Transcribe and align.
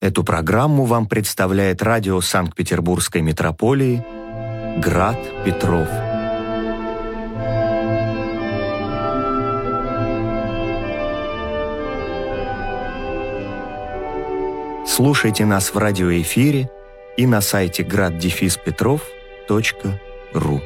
Эту 0.00 0.24
программу 0.24 0.86
вам 0.86 1.04
представляет 1.04 1.82
радио 1.82 2.22
Санкт-Петербургской 2.22 3.20
метрополии 3.20 4.02
«Град 4.78 5.18
Петров». 5.44 5.86
Слушайте 14.88 15.44
нас 15.44 15.74
в 15.74 15.76
радиоэфире 15.76 16.70
и 17.18 17.26
на 17.26 17.42
сайте 17.42 17.82
graddefиспетров.ру. 17.82 20.60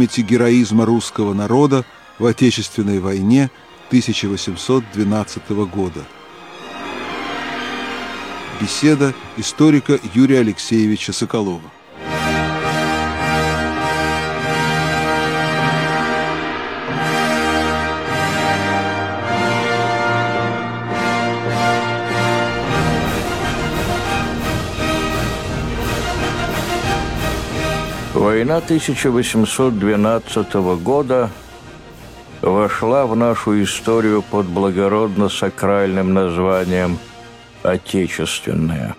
памяти 0.00 0.22
героизма 0.22 0.86
русского 0.86 1.34
народа 1.34 1.84
в 2.18 2.24
Отечественной 2.24 3.00
войне 3.00 3.50
1812 3.88 5.50
года. 5.70 6.06
Беседа 8.58 9.12
историка 9.36 10.00
Юрия 10.14 10.38
Алексеевича 10.38 11.12
Соколова. 11.12 11.70
Война 28.20 28.58
1812 28.58 30.54
года 30.82 31.30
вошла 32.42 33.06
в 33.06 33.16
нашу 33.16 33.62
историю 33.62 34.20
под 34.20 34.44
благородно-сакральным 34.44 36.12
названием 36.12 36.98
«Отечественная». 37.62 38.94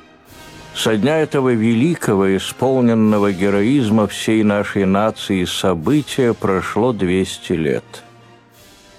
Со 0.74 0.98
дня 0.98 1.20
этого 1.20 1.54
великого, 1.54 2.36
исполненного 2.36 3.32
героизма 3.32 4.08
всей 4.08 4.42
нашей 4.42 4.86
нации 4.86 5.46
события 5.46 6.34
прошло 6.34 6.92
200 6.92 7.54
лет. 7.54 8.04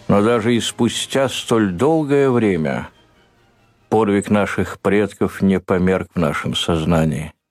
Но 0.06 0.22
даже 0.22 0.54
и 0.54 0.60
спустя 0.60 1.28
столь 1.28 1.72
долгое 1.72 2.30
время 2.30 2.90
подвиг 3.88 4.30
наших 4.30 4.78
предков 4.78 5.42
не 5.42 5.58
померк 5.58 6.10
в 6.14 6.20
нашем 6.20 6.54
сознании– 6.54 7.32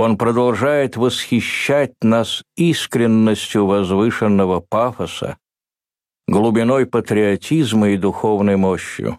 он 0.00 0.16
продолжает 0.16 0.96
восхищать 0.96 1.92
нас 2.02 2.42
искренностью 2.56 3.66
возвышенного 3.66 4.60
пафоса, 4.60 5.36
глубиной 6.26 6.86
патриотизма 6.86 7.90
и 7.90 7.98
духовной 7.98 8.56
мощью. 8.56 9.18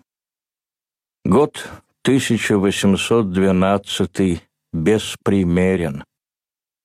Год 1.24 1.70
1812 2.04 4.42
беспримерен. 4.74 6.04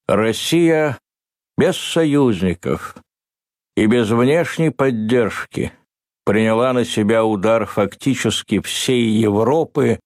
Россия 0.06 0.98
без 1.56 1.78
союзников 1.78 2.96
и 3.76 3.86
без 3.86 4.10
внешней 4.10 4.68
поддержки 4.70 5.72
приняла 6.24 6.74
на 6.74 6.84
себя 6.84 7.24
удар 7.24 7.64
фактически 7.64 8.60
всей 8.60 9.08
Европы 9.08 10.00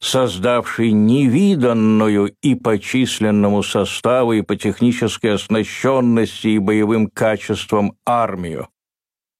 создавший 0.00 0.92
невиданную 0.92 2.34
и 2.40 2.54
по 2.54 2.78
численному 2.78 3.62
составу, 3.62 4.32
и 4.32 4.40
по 4.42 4.56
технической 4.56 5.34
оснащенности 5.34 6.48
и 6.48 6.58
боевым 6.58 7.08
качествам 7.08 7.92
армию. 8.06 8.68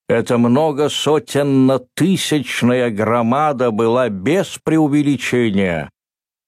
Эта 0.09 0.39
многосотенно-тысячная 0.39 2.91
громада 2.91 3.71
была 3.71 4.09
без 4.09 4.59
преувеличения 4.59 5.91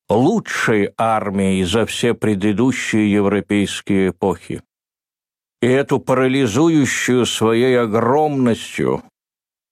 лучшей 0.08 0.92
армией 0.96 1.62
за 1.64 1.84
все 1.86 2.14
предыдущие 2.14 3.12
европейские 3.12 4.08
эпохи. 4.08 4.62
И 5.62 5.66
эту 5.66 6.00
парализующую 6.00 7.26
своей 7.26 7.78
огромностью 7.78 9.02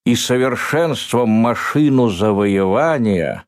и 0.05 0.15
совершенством 0.15 1.31
машину 1.31 2.09
завоевания 2.09 3.45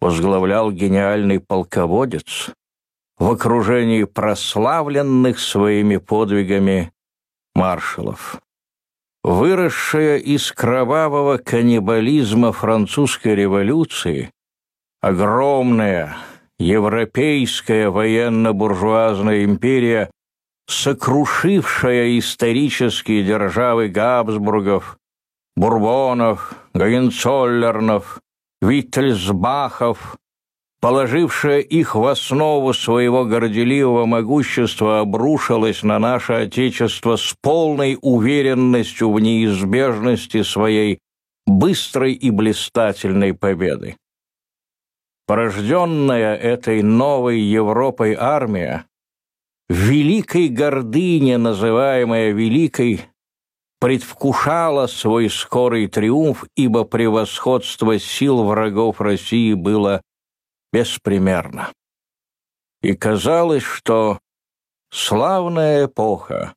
возглавлял 0.00 0.72
гениальный 0.72 1.40
полководец 1.40 2.50
в 3.18 3.30
окружении 3.30 4.04
прославленных 4.04 5.38
своими 5.38 5.98
подвигами 5.98 6.90
маршалов. 7.54 8.40
Выросшая 9.22 10.16
из 10.16 10.50
кровавого 10.50 11.36
каннибализма 11.36 12.52
французской 12.52 13.34
революции, 13.34 14.30
огромная 15.02 16.16
европейская 16.58 17.90
военно-буржуазная 17.90 19.44
империя, 19.44 20.10
сокрушившая 20.66 22.18
исторические 22.18 23.24
державы 23.24 23.88
Габсбургов, 23.88 24.96
Бурбонов, 25.56 26.54
Гогенцоллернов, 26.72 28.20
Виттельсбахов, 28.60 30.18
положившая 30.80 31.60
их 31.60 31.94
в 31.94 32.04
основу 32.06 32.74
своего 32.74 33.24
горделивого 33.24 34.04
могущества, 34.04 35.00
обрушилась 35.00 35.82
на 35.82 35.98
наше 35.98 36.34
Отечество 36.34 37.16
с 37.16 37.34
полной 37.40 37.98
уверенностью 38.00 39.12
в 39.12 39.20
неизбежности 39.20 40.42
своей 40.42 40.98
быстрой 41.46 42.12
и 42.12 42.30
блистательной 42.30 43.34
победы. 43.34 43.96
Порожденная 45.26 46.36
этой 46.36 46.82
новой 46.82 47.40
Европой 47.40 48.14
армия, 48.18 48.84
великой 49.68 50.48
гордыне, 50.48 51.38
называемая 51.38 52.32
великой, 52.32 53.02
предвкушала 53.80 54.86
свой 54.86 55.30
скорый 55.30 55.88
триумф, 55.88 56.44
ибо 56.54 56.84
превосходство 56.84 57.98
сил 57.98 58.44
врагов 58.44 59.00
России 59.00 59.54
было 59.54 60.02
беспримерно. 60.72 61.72
И 62.82 62.94
казалось, 62.94 63.62
что 63.62 64.20
славная 64.90 65.86
эпоха 65.86 66.54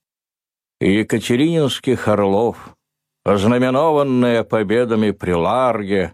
Екатерининских 0.80 2.10
орлов, 2.10 2.76
ознаменованная 3.24 4.44
победами 4.44 5.12
при 5.12 5.32
Ларге, 5.32 6.14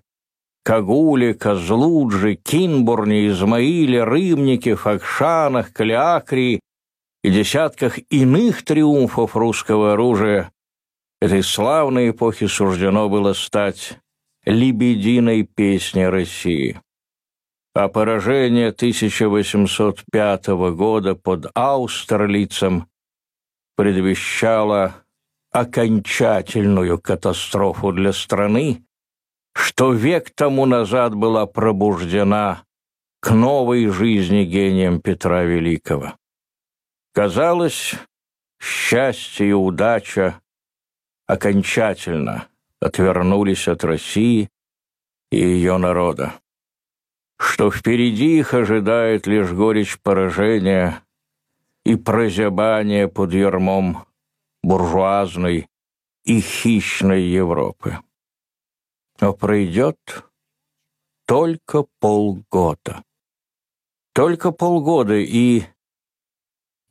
Кагуле, 0.63 1.33
Козлудже, 1.33 2.35
Кинбурне, 2.35 3.27
Измаиле, 3.29 4.03
Рымнике, 4.03 4.75
Факшанах, 4.75 5.73
Калиакрии 5.73 6.59
и 7.23 7.31
десятках 7.31 7.97
иных 8.11 8.63
триумфов 8.63 9.35
русского 9.35 9.93
оружия 9.93 10.51
Этой 11.21 11.43
славной 11.43 12.11
эпохе 12.11 12.47
суждено 12.47 13.09
было 13.09 13.33
стать 13.33 13.99
лебединой 14.45 15.43
песни 15.43 16.03
России. 16.03 16.79
А 17.75 17.89
поражение 17.89 18.69
1805 18.69 20.47
года 20.47 21.15
под 21.15 21.51
Аустерлицем 21.53 22.87
предвещало 23.75 24.95
окончательную 25.51 26.99
катастрофу 26.99 27.91
для 27.91 28.13
страны, 28.13 28.83
что 29.53 29.93
век 29.93 30.29
тому 30.31 30.65
назад 30.65 31.15
была 31.15 31.45
пробуждена 31.45 32.63
к 33.19 33.31
новой 33.31 33.87
жизни 33.87 34.45
гением 34.45 35.01
Петра 35.01 35.43
Великого. 35.43 36.15
Казалось, 37.13 37.95
счастье 38.61 39.49
и 39.49 39.53
удача 39.53 40.39
окончательно 41.29 42.47
отвернулись 42.81 43.67
от 43.67 43.83
России 43.83 44.49
и 45.31 45.37
ее 45.37 45.77
народа, 45.77 46.33
что 47.37 47.69
впереди 47.69 48.39
их 48.39 48.55
ожидает 48.55 49.27
лишь 49.27 49.51
горечь 49.51 49.99
поражения 49.99 51.03
и 51.85 51.95
прозябание 51.95 53.07
под 53.07 53.33
ермом 53.33 54.07
буржуазной 54.63 55.69
и 56.23 56.41
хищной 56.41 57.21
Европы. 57.21 57.99
Но 59.21 59.33
пройдет 59.33 59.99
только 61.27 61.85
полгода. 61.99 63.03
Только 64.13 64.49
полгода 64.49 65.13
и 65.13 65.63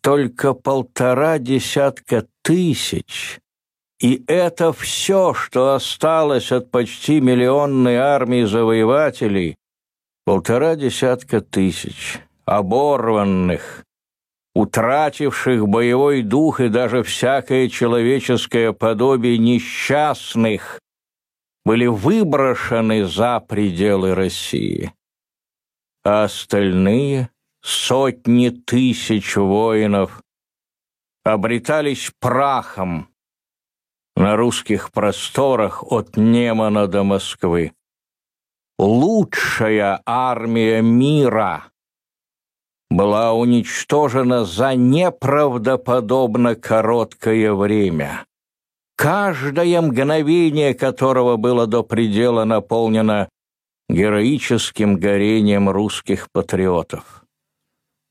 только 0.01 0.55
полтора 0.55 1.41
десятка 1.41 2.29
тысяч. 2.43 3.41
И 4.01 4.23
это 4.29 4.73
все, 4.73 5.35
что 5.35 5.75
осталось 5.75 6.53
от 6.53 6.71
почти 6.71 7.21
миллионной 7.21 7.97
армии 7.97 8.45
завоевателей, 8.45 9.57
полтора 10.25 10.77
десятка 10.77 11.41
тысяч, 11.41 12.21
оборванных, 12.45 13.85
утративших 14.55 15.67
боевой 15.67 16.23
дух 16.23 16.61
и 16.61 16.69
даже 16.69 17.03
всякое 17.03 17.69
человеческое 17.69 18.73
подобие 18.73 19.37
несчастных, 19.37 20.79
были 21.65 21.87
выброшены 21.87 23.05
за 23.05 23.41
пределы 23.41 24.15
России. 24.15 24.93
А 26.05 26.25
остальные 26.25 27.31
сотни 27.63 28.51
тысяч 28.51 29.37
воинов 29.37 30.23
обретались 31.25 32.13
прахом 32.21 33.09
на 34.19 34.35
русских 34.35 34.91
просторах 34.91 35.93
от 35.93 36.17
Немана 36.17 36.89
до 36.89 37.05
Москвы. 37.05 37.73
Лучшая 38.77 40.03
армия 40.05 40.83
мира 40.83 41.71
была 42.91 43.33
уничтожена 43.33 44.45
за 44.45 44.75
неправдоподобно 44.75 46.57
короткое 46.57 47.55
время, 47.55 48.25
каждое 48.97 49.81
мгновение 49.81 50.75
которого 50.75 51.37
было 51.37 51.69
до 51.69 51.85
предела 51.85 52.43
наполнено 52.45 53.29
героическим 53.89 54.97
горением 54.97 55.71
русских 55.71 56.29
патриотов. 56.33 57.25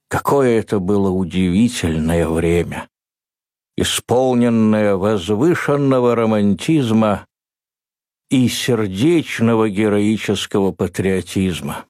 Какое 0.07 0.57
это 0.59 0.79
было 0.79 1.09
удивительное 1.09 2.29
время, 2.29 2.87
исполненное 3.77 4.95
возвышенного 4.95 6.15
романтизма 6.15 7.27
и 8.29 8.49
сердечного 8.49 9.69
героического 9.69 10.71
патриотизма. 10.71 11.85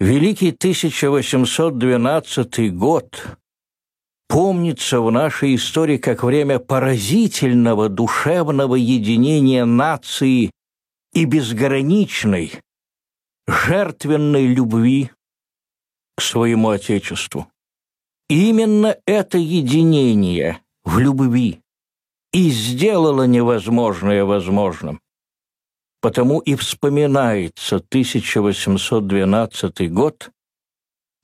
Великий 0.00 0.50
1812 0.50 2.74
год 2.74 3.38
помнится 4.28 5.00
в 5.00 5.12
нашей 5.12 5.54
истории 5.54 5.96
как 5.96 6.24
время 6.24 6.58
поразительного 6.58 7.88
душевного 7.88 8.74
единения 8.74 9.64
нации 9.64 10.50
и 11.12 11.24
безграничной, 11.24 12.60
жертвенной 13.46 14.46
любви 14.46 15.10
к 16.16 16.22
своему 16.22 16.70
Отечеству. 16.70 17.46
Именно 18.28 18.96
это 19.06 19.38
единение 19.38 20.63
в 20.84 20.98
любви 20.98 21.62
и 22.32 22.50
сделало 22.50 23.24
невозможное 23.24 24.24
возможным. 24.24 25.00
Потому 26.00 26.40
и 26.40 26.54
вспоминается 26.54 27.76
1812 27.76 29.92
год 29.92 30.30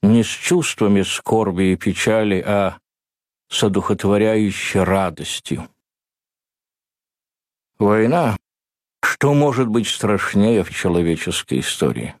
не 0.01 0.23
с 0.23 0.27
чувствами 0.27 1.03
скорби 1.03 1.73
и 1.73 1.75
печали, 1.75 2.43
а 2.45 2.79
с 3.49 3.63
одухотворяющей 3.63 4.79
радостью. 4.79 5.67
Война, 7.77 8.37
что 9.03 9.33
может 9.33 9.67
быть 9.67 9.87
страшнее 9.87 10.63
в 10.63 10.71
человеческой 10.71 11.59
истории? 11.59 12.15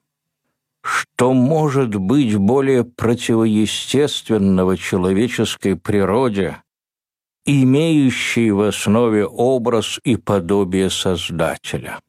Что 0.83 1.33
может 1.33 1.95
быть 1.95 2.35
более 2.35 2.83
противоестественного 2.83 4.77
человеческой 4.77 5.75
природе, 5.75 6.61
имеющей 7.45 8.51
в 8.51 8.61
основе 8.61 9.25
образ 9.25 9.99
и 10.03 10.15
подобие 10.17 10.89
Создателя? 10.89 11.99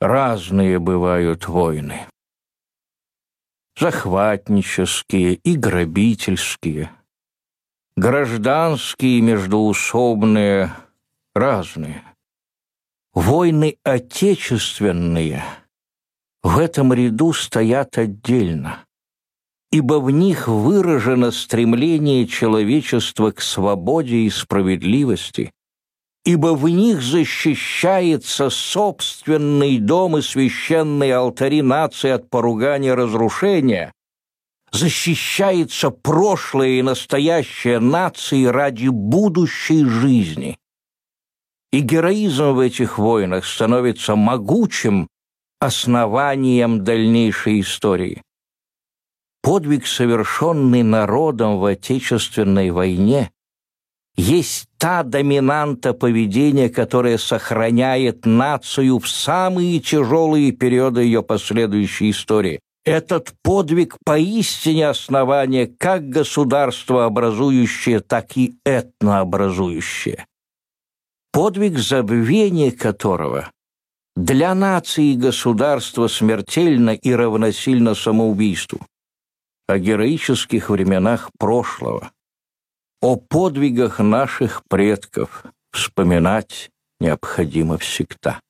Разные 0.00 0.78
бывают 0.78 1.46
войны. 1.48 2.06
Захватнические 3.78 5.34
и 5.34 5.56
грабительские, 5.56 6.90
гражданские 7.96 9.18
и 9.18 9.22
междуусобные, 9.22 10.72
разные. 11.34 12.02
Войны 13.14 13.78
отечественные 13.84 15.42
в 16.42 16.58
этом 16.58 16.92
ряду 16.92 17.32
стоят 17.32 17.98
отдельно, 17.98 18.84
ибо 19.72 20.00
в 20.00 20.10
них 20.10 20.48
выражено 20.48 21.30
стремление 21.30 22.26
человечества 22.26 23.30
к 23.30 23.40
свободе 23.40 24.18
и 24.18 24.30
справедливости, 24.30 25.50
ибо 26.24 26.54
в 26.54 26.68
них 26.68 27.02
защищается 27.02 28.50
собственный 28.50 29.78
дом 29.78 30.18
и 30.18 30.22
священные 30.22 31.16
алтари 31.16 31.62
нации 31.62 32.10
от 32.10 32.28
поругания 32.28 32.92
и 32.92 32.94
разрушения, 32.94 33.92
защищается 34.70 35.90
прошлое 35.90 36.78
и 36.78 36.82
настоящее 36.82 37.78
нации 37.78 38.44
ради 38.44 38.88
будущей 38.88 39.84
жизни. 39.84 40.58
И 41.72 41.80
героизм 41.80 42.52
в 42.52 42.58
этих 42.58 42.98
войнах 42.98 43.46
становится 43.46 44.16
могучим 44.16 45.08
основанием 45.60 46.84
дальнейшей 46.84 47.60
истории. 47.60 48.22
Подвиг, 49.42 49.86
совершенный 49.86 50.82
народом 50.82 51.58
в 51.58 51.64
Отечественной 51.64 52.70
войне, 52.70 53.30
есть 54.16 54.68
та 54.78 55.02
доминанта 55.02 55.94
поведения, 55.94 56.68
которая 56.68 57.18
сохраняет 57.18 58.26
нацию 58.26 58.98
в 58.98 59.08
самые 59.08 59.80
тяжелые 59.80 60.52
периоды 60.52 61.02
ее 61.02 61.22
последующей 61.22 62.10
истории. 62.10 62.60
Этот 62.84 63.32
подвиг 63.42 63.96
поистине 64.04 64.88
основание 64.88 65.66
как 65.66 66.08
государствообразующее, 66.08 68.00
так 68.00 68.36
и 68.36 68.56
этнообразующее. 68.64 70.26
Подвиг 71.32 71.78
забвения 71.78 72.70
которого 72.72 73.50
для 74.14 74.54
нации 74.54 75.12
и 75.12 75.16
государства 75.16 76.06
смертельно 76.06 76.90
и 76.90 77.12
равносильно 77.12 77.94
самоубийству. 77.94 78.80
О 79.68 79.78
героических 79.78 80.70
временах 80.70 81.30
прошлого, 81.38 82.12
о 83.00 83.16
подвигах 83.16 84.00
наших 84.00 84.62
предков 84.68 85.44
вспоминать 85.70 86.70
необходимо 87.00 87.78
всегда. 87.78 88.40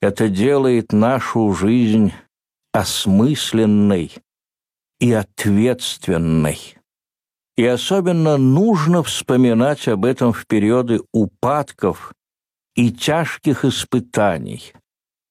Это 0.00 0.28
делает 0.28 0.92
нашу 0.92 1.52
жизнь 1.52 2.12
осмысленной 2.72 4.12
и 5.00 5.12
ответственной. 5.12 6.76
И 7.56 7.64
особенно 7.64 8.36
нужно 8.36 9.02
вспоминать 9.02 9.88
об 9.88 10.04
этом 10.04 10.32
в 10.32 10.46
периоды 10.46 11.00
упадков 11.12 12.12
и 12.76 12.92
тяжких 12.92 13.64
испытаний, 13.64 14.72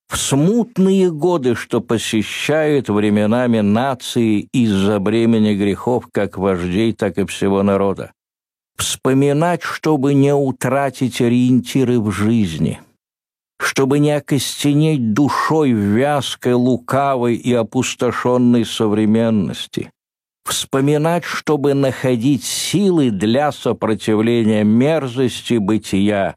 в 0.07 0.17
смутные 0.17 1.11
годы, 1.11 1.55
что 1.55 1.81
посещают 1.81 2.89
временами 2.89 3.59
нации 3.59 4.47
из-за 4.53 4.99
бремени 4.99 5.53
грехов 5.53 6.07
как 6.11 6.37
вождей, 6.37 6.93
так 6.93 7.17
и 7.17 7.25
всего 7.25 7.61
народа. 7.63 8.11
Вспоминать, 8.77 9.63
чтобы 9.63 10.13
не 10.13 10.33
утратить 10.33 11.19
ориентиры 11.19 11.99
в 11.99 12.11
жизни, 12.11 12.79
чтобы 13.59 13.99
не 13.99 14.11
окостенеть 14.11 15.13
душой 15.13 15.73
в 15.73 15.77
вязкой, 15.77 16.53
лукавой 16.53 17.35
и 17.35 17.53
опустошенной 17.53 18.65
современности, 18.65 19.91
вспоминать, 20.45 21.23
чтобы 21.23 21.73
находить 21.73 22.43
силы 22.43 23.09
для 23.09 23.51
сопротивления 23.51 24.63
мерзости 24.63 25.57
бытия 25.57 26.35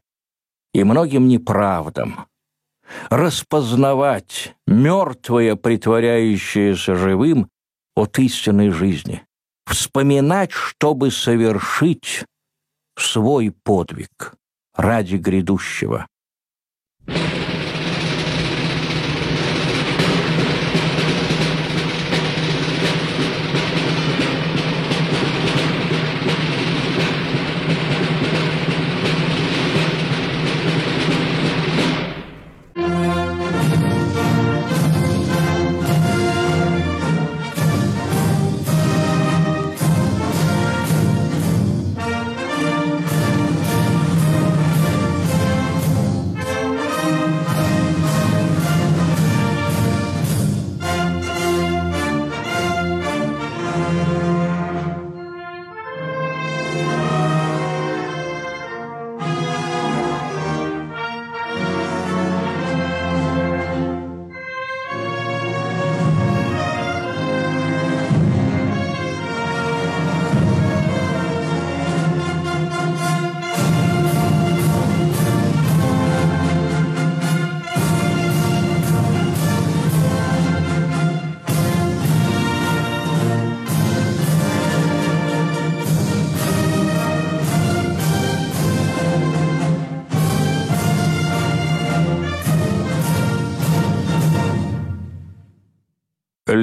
и 0.73 0.83
многим 0.83 1.27
неправдам, 1.27 2.25
распознавать 3.09 4.55
мертвое, 4.67 5.55
притворяющееся 5.55 6.95
живым, 6.95 7.49
от 7.95 8.19
истинной 8.19 8.69
жизни, 8.69 9.25
вспоминать, 9.65 10.51
чтобы 10.51 11.11
совершить 11.11 12.25
свой 12.97 13.51
подвиг 13.51 14.33
ради 14.75 15.17
грядущего. 15.17 16.07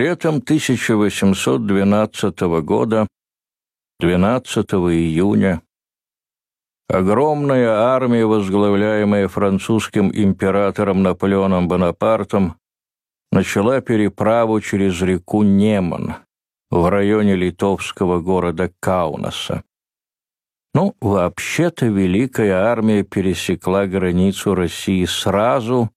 Летом 0.09 0.37
1812 0.37 2.41
года, 2.63 3.07
12 4.01 4.73
июня, 4.73 5.61
огромная 6.89 7.69
армия, 7.69 8.25
возглавляемая 8.25 9.29
французским 9.29 10.11
императором 10.11 11.03
Наполеоном 11.03 11.69
Бонапартом, 11.69 12.57
начала 13.33 13.83
переправу 13.83 14.63
через 14.63 15.03
реку 15.03 15.43
Неман 15.43 16.15
в 16.71 16.89
районе 16.89 17.37
литовского 17.37 18.23
города 18.23 18.73
Каунаса. 18.81 19.63
Ну, 20.73 20.97
вообще-то 21.03 21.85
Великая 21.85 22.55
Армия 22.55 23.03
пересекла 23.03 23.87
границу 23.87 24.55
России 24.55 25.05
сразу 25.05 25.91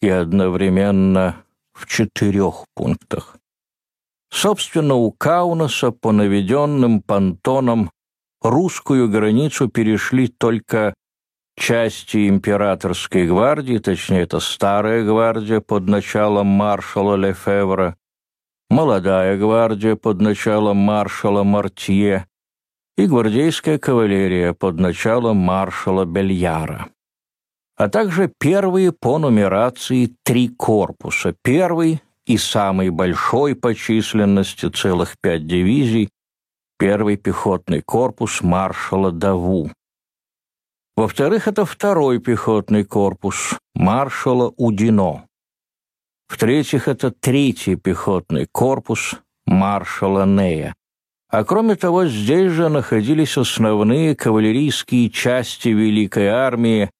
и 0.00 0.08
одновременно 0.08 1.44
в 1.74 1.84
четырех 1.84 2.64
пунктах. 2.74 3.36
Собственно, 4.32 4.94
у 4.94 5.12
Каунаса 5.12 5.92
по 5.92 6.10
наведенным 6.10 7.02
понтонам 7.02 7.90
русскую 8.40 9.08
границу 9.10 9.68
перешли 9.68 10.26
только 10.26 10.94
части 11.56 12.28
императорской 12.28 13.26
гвардии, 13.26 13.76
точнее, 13.76 14.22
это 14.22 14.40
старая 14.40 15.04
гвардия 15.04 15.60
под 15.60 15.86
началом 15.86 16.46
маршала 16.46 17.14
Лефевра, 17.14 17.96
молодая 18.70 19.36
гвардия 19.36 19.96
под 19.96 20.20
началом 20.22 20.78
маршала 20.78 21.42
Мартье 21.42 22.26
и 22.96 23.06
гвардейская 23.06 23.78
кавалерия 23.78 24.54
под 24.54 24.80
началом 24.80 25.36
маршала 25.36 26.06
Бельяра 26.06 26.88
а 27.82 27.88
также 27.88 28.32
первые 28.38 28.92
по 28.92 29.18
нумерации 29.18 30.14
три 30.22 30.48
корпуса. 30.48 31.34
Первый 31.42 32.00
и 32.26 32.36
самый 32.36 32.90
большой 32.90 33.54
по 33.54 33.74
численности 33.74 34.68
целых 34.68 35.16
пять 35.20 35.46
дивизий, 35.46 36.08
первый 36.78 37.16
пехотный 37.16 37.82
корпус 37.82 38.42
маршала 38.42 39.12
Даву. 39.12 39.70
Во-вторых, 40.96 41.48
это 41.48 41.64
второй 41.64 42.18
пехотный 42.18 42.84
корпус 42.84 43.58
маршала 43.74 44.52
Удино. 44.56 45.26
В-третьих, 46.28 46.88
это 46.88 47.10
третий 47.10 47.76
пехотный 47.76 48.46
корпус 48.50 49.16
маршала 49.46 50.24
Нея. 50.24 50.74
А 51.28 51.44
кроме 51.44 51.76
того, 51.76 52.06
здесь 52.06 52.52
же 52.52 52.68
находились 52.68 53.38
основные 53.38 54.14
кавалерийские 54.14 55.10
части 55.10 55.68
Великой 55.68 56.26
армии 56.26 56.90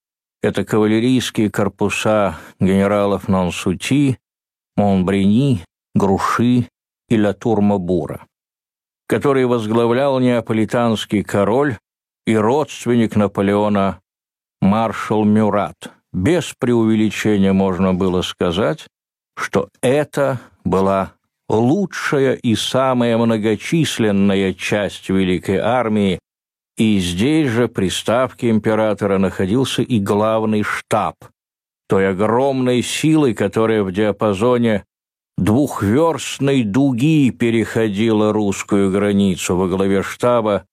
это 0.42 0.64
кавалерийские 0.64 1.50
корпуса 1.50 2.36
генералов 2.58 3.28
Нансути, 3.28 4.18
Монбрини, 4.76 5.64
Груши 5.94 6.68
и 7.08 7.16
Латурма-Бура, 7.16 8.26
который 9.06 9.46
возглавлял 9.46 10.18
неаполитанский 10.20 11.22
король 11.22 11.76
и 12.26 12.36
родственник 12.36 13.16
Наполеона 13.16 14.00
маршал 14.60 15.24
Мюрат. 15.24 15.92
Без 16.12 16.54
преувеличения 16.58 17.52
можно 17.52 17.94
было 17.94 18.22
сказать, 18.22 18.86
что 19.36 19.68
это 19.80 20.40
была 20.64 21.14
лучшая 21.48 22.34
и 22.34 22.54
самая 22.54 23.18
многочисленная 23.18 24.54
часть 24.54 25.08
Великой 25.08 25.56
армии, 25.56 26.18
и 26.76 26.98
здесь 26.98 27.48
же 27.48 27.68
при 27.68 27.90
ставке 27.90 28.50
императора 28.50 29.18
находился 29.18 29.82
и 29.82 30.00
главный 30.00 30.62
штаб, 30.62 31.16
той 31.92 32.08
огромной 32.08 32.80
силой, 32.80 33.34
которая 33.34 33.82
в 33.82 33.92
диапазоне 33.92 34.86
двухверстной 35.36 36.62
дуги 36.62 37.28
переходила 37.28 38.32
русскую 38.32 38.90
границу. 38.90 39.56
Во 39.56 39.68
главе 39.68 40.02
штаба 40.02 40.64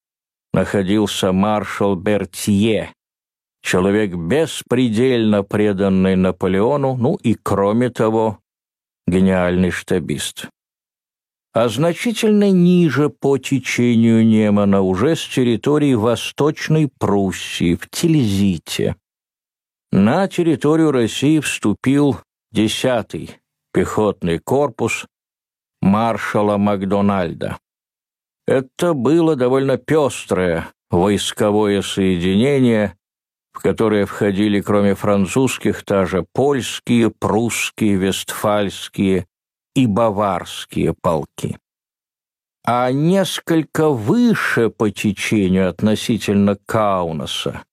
находился 0.53 1.33
маршал 1.33 1.95
Бертье, 1.95 2.93
человек 3.61 4.15
беспредельно 4.15 5.43
преданный 5.43 6.15
Наполеону, 6.15 6.95
ну 6.95 7.15
и, 7.15 7.33
кроме 7.33 7.89
того, 7.89 8.39
гениальный 9.05 9.71
штабист 9.71 10.47
а 11.51 11.67
значительно 11.67 12.49
ниже 12.49 13.09
по 13.09 13.37
течению 13.37 14.25
Немана, 14.25 14.81
уже 14.81 15.17
с 15.17 15.27
территории 15.27 15.95
Восточной 15.95 16.89
Пруссии, 16.99 17.75
в 17.75 17.89
Тильзите. 17.89 18.95
На 19.91 20.27
территорию 20.27 20.91
России 20.91 21.39
вступил 21.39 22.17
10-й 22.53 23.39
пехотный 23.73 24.39
корпус 24.39 25.07
маршала 25.81 26.57
Макдональда. 26.57 27.57
Это 28.47 28.93
было 28.93 29.35
довольно 29.35 29.77
пестрое 29.77 30.67
войсковое 30.89 31.81
соединение, 31.81 32.97
в 33.51 33.61
которое 33.61 34.05
входили, 34.05 34.61
кроме 34.61 34.95
французских, 34.95 35.83
также 35.83 36.25
польские, 36.33 37.11
прусские, 37.11 37.95
вестфальские 37.95 39.27
и 39.75 39.85
баварские 39.87 40.93
полки. 40.93 41.57
А 42.63 42.91
несколько 42.91 43.89
выше 43.89 44.69
по 44.69 44.91
течению 44.91 45.69
относительно 45.69 46.57
Каунаса, 46.65 47.63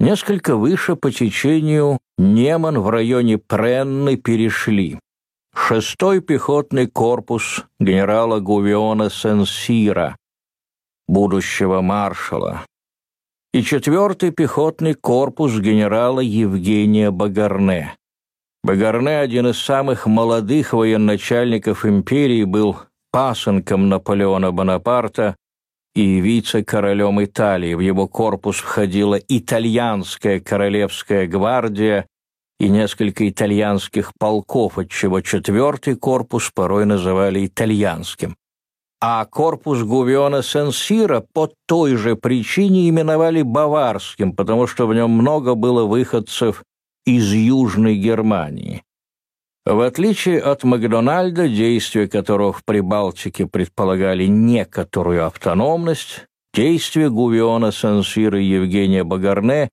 несколько 0.00 0.56
выше 0.56 0.96
по 0.96 1.12
течению 1.12 1.98
Неман 2.18 2.80
в 2.80 2.90
районе 2.90 3.38
Пренны 3.38 4.16
перешли. 4.16 4.98
Шестой 5.54 6.20
пехотный 6.20 6.86
корпус 6.86 7.64
генерала 7.78 8.40
Гувиона 8.40 9.10
Сенсира, 9.10 10.16
будущего 11.06 11.80
маршала, 11.80 12.64
и 13.52 13.62
четвертый 13.62 14.30
пехотный 14.30 14.94
корпус 14.94 15.58
генерала 15.58 16.20
Евгения 16.20 17.10
Багарне. 17.10 17.96
Багарне, 18.62 19.18
один 19.18 19.48
из 19.48 19.58
самых 19.58 20.06
молодых 20.06 20.72
военачальников 20.72 21.84
империи, 21.84 22.44
был 22.44 22.76
пасынком 23.10 23.88
Наполеона 23.88 24.52
Бонапарта 24.52 25.36
и 25.94 26.20
вице-королем 26.20 27.22
Италии. 27.22 27.74
В 27.74 27.80
его 27.80 28.06
корпус 28.08 28.56
входила 28.56 29.18
итальянская 29.28 30.40
королевская 30.40 31.26
гвардия 31.26 32.06
и 32.58 32.68
несколько 32.68 33.28
итальянских 33.28 34.12
полков, 34.18 34.78
отчего 34.78 35.20
четвертый 35.20 35.96
корпус 35.96 36.50
порой 36.54 36.86
называли 36.86 37.46
итальянским. 37.46 38.36
А 39.02 39.24
корпус 39.24 39.82
Гувиона 39.82 40.42
Сенсира 40.42 41.24
по 41.32 41.50
той 41.66 41.96
же 41.96 42.16
причине 42.16 42.88
именовали 42.88 43.40
баварским, 43.40 44.34
потому 44.34 44.66
что 44.66 44.86
в 44.86 44.94
нем 44.94 45.10
много 45.10 45.54
было 45.54 45.86
выходцев 45.86 46.62
из 47.06 47.32
Южной 47.32 47.96
Германии. 47.96 48.82
В 49.66 49.80
отличие 49.80 50.40
от 50.40 50.64
Макдональда, 50.64 51.48
действия 51.48 52.08
которого 52.08 52.52
в 52.52 52.64
Прибалтике 52.64 53.46
предполагали 53.46 54.24
некоторую 54.24 55.26
автономность, 55.26 56.26
действия 56.54 57.10
Гувиона 57.10 57.70
Сансира 57.70 58.40
и 58.40 58.44
Евгения 58.44 59.04
Багарне 59.04 59.68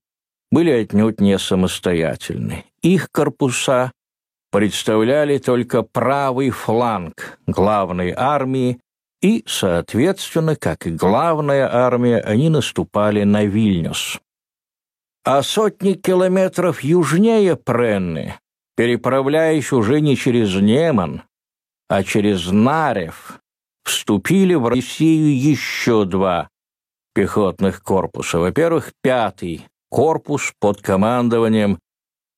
были 0.52 0.72
отнюдь 0.72 1.22
не 1.22 1.40
самостоятельны. 1.40 2.66
Их 2.82 3.10
корпуса 3.12 3.92
представляли 4.52 5.38
только 5.38 5.84
правый 5.84 6.50
фланг 6.50 7.40
главной 7.48 8.14
армии, 8.16 8.80
и, 9.22 9.44
соответственно, 9.48 10.56
как 10.56 10.86
и 10.86 10.92
главная 10.92 11.68
армия, 11.74 12.20
они 12.20 12.50
наступали 12.50 13.24
на 13.24 13.46
Вильнюс 13.46 14.20
а 15.28 15.44
сотни 15.44 15.96
километров 15.96 16.82
южнее 16.86 17.58
Пренны, 17.58 18.40
переправляясь 18.78 19.74
уже 19.74 20.00
не 20.00 20.16
через 20.16 20.54
Неман, 20.54 21.24
а 21.90 22.04
через 22.04 22.52
Нарев, 22.52 23.40
вступили 23.84 24.54
в 24.54 24.68
Россию 24.68 25.36
еще 25.36 26.06
два 26.06 26.50
пехотных 27.14 27.82
корпуса. 27.82 28.38
Во-первых, 28.38 28.92
пятый 29.02 29.66
корпус 29.90 30.54
под 30.60 30.82
командованием 30.82 31.80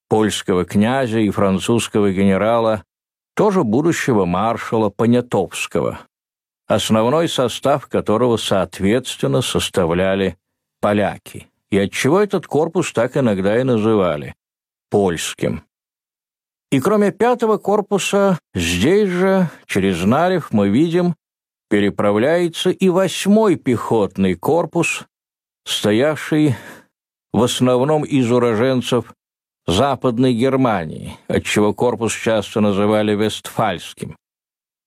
польского 0.08 0.64
князя 0.64 1.20
и 1.20 1.30
французского 1.30 2.12
генерала, 2.12 2.84
тоже 3.36 3.64
будущего 3.64 4.26
маршала 4.26 4.90
Понятовского, 4.90 6.00
основной 6.68 7.28
состав 7.28 7.88
которого, 7.88 8.38
соответственно, 8.38 9.42
составляли 9.42 10.38
поляки 10.80 11.48
и 11.70 11.78
отчего 11.78 12.20
этот 12.20 12.48
корпус 12.48 12.94
так 12.94 13.18
иногда 13.18 13.60
и 13.60 13.64
называли– 13.64 14.36
польским. 14.90 15.64
И 16.72 16.80
кроме 16.80 17.12
пятого 17.12 17.58
корпуса, 17.58 18.38
здесь 18.54 19.10
же, 19.10 19.50
через 19.66 20.04
Нарев, 20.04 20.52
мы 20.52 20.70
видим, 20.70 21.16
переправляется 21.68 22.70
и 22.70 22.90
восьмой 22.90 23.56
пехотный 23.56 24.36
корпус, 24.36 25.06
стоявший 25.66 26.56
в 27.34 27.42
основном 27.42 28.04
из 28.04 28.32
уроженцев 28.32 29.14
Западной 29.66 30.34
Германии, 30.34 31.18
отчего 31.28 31.74
корпус 31.74 32.14
часто 32.14 32.60
называли 32.62 33.16
Вестфальским. 33.16 34.16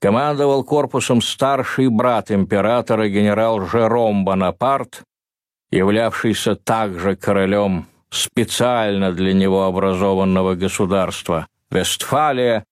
командовал 0.00 0.64
корпусом 0.64 1.20
старший 1.20 1.88
брат 1.88 2.32
императора 2.32 3.08
генерал 3.08 3.64
Жером 3.66 4.24
Бонапарт, 4.24 5.02
являвшийся 5.70 6.56
также 6.56 7.14
королем 7.14 7.86
специально 8.10 9.12
для 9.12 9.32
него 9.32 9.64
образованного 9.64 10.56
государства 10.56 11.46
Вестфалия. 11.73 12.64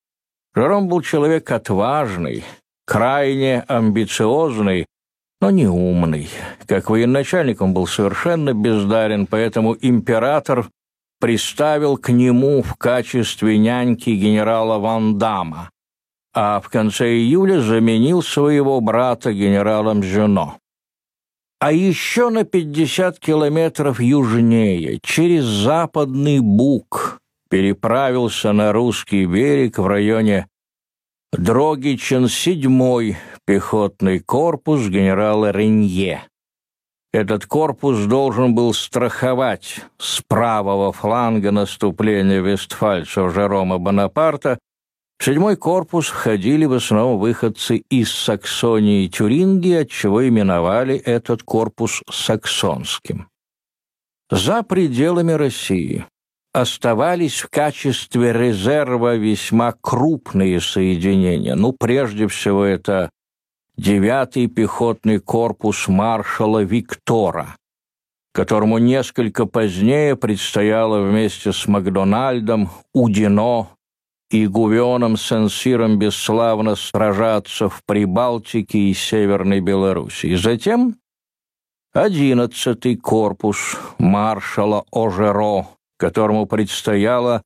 Жером 0.55 0.89
был 0.89 1.01
человек 1.01 1.51
отважный, 1.51 2.45
крайне 2.85 3.65
амбициозный, 3.67 4.87
но 5.41 5.51
не 5.51 5.67
умный. 5.67 6.29
Как 6.67 6.91
военачальник 6.91 7.63
он 7.63 7.73
был 7.73 7.87
совершенно 7.87 8.53
бездарен, 8.53 9.27
поэтому 9.27 9.77
император 9.81 10.69
приставил 11.19 11.97
к 11.97 12.11
нему 12.11 12.63
в 12.63 12.75
качестве 12.77 13.59
няньки 13.59 14.11
генерала 14.11 14.79
Ван 14.79 15.19
Дамма, 15.19 15.71
а 16.35 16.61
в 16.61 16.69
конце 16.69 17.15
июля 17.15 17.61
заменил 17.61 18.23
своего 18.23 18.81
брата 18.81 19.33
генералом 19.33 20.03
Жено. 20.03 20.59
А 21.59 21.73
еще 21.73 22.31
на 22.31 22.45
50 22.45 23.19
километров 23.19 24.01
южнее, 24.01 24.99
через 25.03 25.45
западный 25.45 26.41
Буг, 26.41 27.20
переправился 27.51 28.53
на 28.53 28.73
русский 28.73 29.27
берег 29.27 29.79
в 29.79 29.87
районе 29.87 30.47
Дрогичен 31.33 32.29
седьмой 32.29 33.17
пехотный 33.47 34.19
корпус 34.19 34.89
генерала 34.89 35.53
Ренье. 35.53 36.25
Этот 37.13 37.47
корпус 37.47 38.05
должен 38.07 38.55
был 38.55 38.75
страховать 38.75 39.81
с 39.99 40.23
правого 40.27 40.93
фланга 40.93 41.53
наступления 41.53 42.41
вестфальцев 42.41 43.33
Жерома 43.33 43.79
Бонапарта. 43.79 44.59
В 45.19 45.25
седьмой 45.25 45.57
корпус 45.57 46.09
входили 46.09 46.65
в 46.65 46.73
основном 46.73 47.21
выходцы 47.21 47.77
из 47.77 48.13
Саксонии 48.13 49.05
и 49.05 49.09
Тюрингии, 49.09 49.75
отчего 49.75 50.27
именовали 50.27 50.97
этот 50.97 51.45
корпус 51.45 52.03
саксонским. 52.11 53.29
За 54.31 54.63
пределами 54.65 55.33
России 55.33 56.07
оставались 56.53 57.41
в 57.41 57.49
качестве 57.49 58.33
резерва 58.33 59.17
весьма 59.17 59.75
крупные 59.81 60.61
соединения. 60.61 61.55
Ну, 61.55 61.73
прежде 61.73 62.27
всего, 62.27 62.65
это 62.65 63.11
девятый 63.77 64.47
пехотный 64.47 65.21
корпус 65.21 65.89
маршала 65.89 66.63
Виктора, 66.63 67.57
которому 68.33 68.79
несколько 68.79 69.47
позднее 69.47 70.17
предстояло 70.17 71.03
вместе 71.03 71.53
с 71.53 71.67
Макдональдом, 71.67 72.71
Удино 72.93 73.69
и 74.31 74.47
Гувионом 74.47 75.17
Сенсиром 75.17 75.99
бесславно 75.99 76.77
сражаться 76.77 77.69
в 77.69 77.83
Прибалтике 77.85 78.79
и 78.79 78.95
Северной 78.95 79.61
Белоруссии. 79.61 80.37
Затем 80.37 80.97
одиннадцатый 81.93 82.97
корпус 82.97 83.77
маршала 83.99 84.85
Ожеро, 84.93 85.67
которому 86.01 86.47
предстояло 86.47 87.43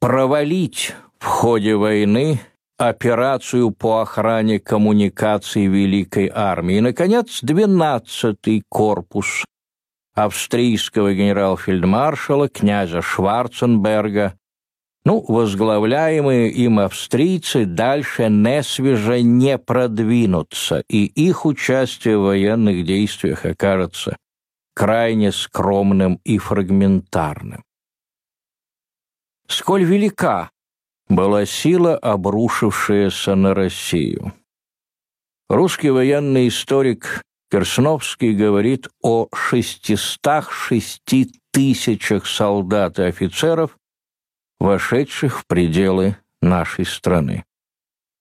провалить 0.00 0.94
в 1.18 1.24
ходе 1.24 1.74
войны 1.74 2.40
операцию 2.78 3.70
по 3.70 4.02
охране 4.02 4.58
коммуникаций 4.60 5.66
Великой 5.66 6.30
Армии. 6.32 6.76
И, 6.76 6.80
наконец, 6.80 7.42
12-й 7.42 8.62
корпус 8.68 9.44
австрийского 10.14 11.14
генерал-фельдмаршала 11.14 12.48
князя 12.48 13.00
Шварценберга, 13.00 14.34
ну, 15.04 15.24
возглавляемые 15.26 16.50
им 16.50 16.78
австрийцы 16.80 17.64
дальше 17.64 18.28
несвеже 18.28 19.22
не 19.22 19.56
продвинутся, 19.56 20.84
и 20.88 21.06
их 21.06 21.46
участие 21.46 22.18
в 22.18 22.24
военных 22.24 22.84
действиях 22.84 23.46
окажется 23.46 24.16
крайне 24.74 25.32
скромным 25.32 26.20
и 26.24 26.38
фрагментарным. 26.38 27.62
Сколь 29.50 29.82
велика 29.82 30.50
была 31.08 31.44
сила, 31.44 31.96
обрушившаяся 31.96 33.34
на 33.34 33.52
Россию. 33.52 34.32
Русский 35.48 35.90
военный 35.90 36.46
историк 36.46 37.22
Керсновский 37.50 38.32
говорит 38.32 38.86
о 39.02 39.26
606 39.34 41.02
тысячах 41.50 42.28
солдат 42.28 43.00
и 43.00 43.02
офицеров, 43.02 43.76
вошедших 44.60 45.40
в 45.40 45.46
пределы 45.46 46.16
нашей 46.40 46.86
страны. 46.86 47.42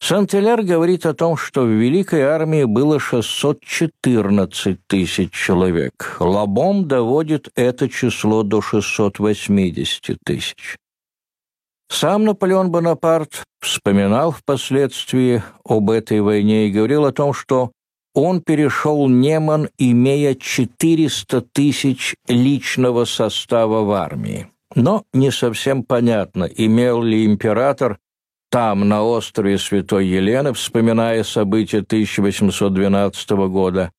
Сантеляр 0.02 0.64
говорит 0.64 1.06
о 1.06 1.14
том, 1.14 1.38
что 1.38 1.62
в 1.62 1.70
Великой 1.70 2.22
армии 2.22 2.64
было 2.64 3.00
614 3.00 4.80
тысяч 4.88 5.32
человек. 5.32 6.18
Лабом 6.20 6.88
доводит 6.88 7.52
это 7.54 7.88
число 7.88 8.42
до 8.42 8.62
680 8.62 10.18
тысяч. 10.26 10.80
Сам 11.90 12.24
Наполеон 12.26 12.72
Бонапарт 12.72 13.44
вспоминал 13.60 14.32
впоследствии 14.32 15.44
об 15.66 15.90
этой 15.90 16.22
войне 16.22 16.68
и 16.68 16.72
говорил 16.72 17.06
о 17.06 17.12
том, 17.12 17.34
что 17.34 17.72
он 18.14 18.42
перешел 18.42 19.08
Неман, 19.08 19.70
имея 19.78 20.36
400 20.36 21.42
тысяч 21.42 22.16
личного 22.28 23.06
состава 23.06 23.84
в 23.84 23.92
армии. 23.92 24.48
Но 24.76 25.04
не 25.14 25.32
совсем 25.32 25.84
понятно, 25.84 26.44
имел 26.44 27.02
ли 27.02 27.26
император 27.26 27.98
там, 28.52 28.88
на 28.88 29.04
острове 29.04 29.58
Святой 29.58 30.08
Елены, 30.08 30.54
вспоминая 30.54 31.24
события 31.24 31.80
1812 31.80 33.30
года, 33.48 33.92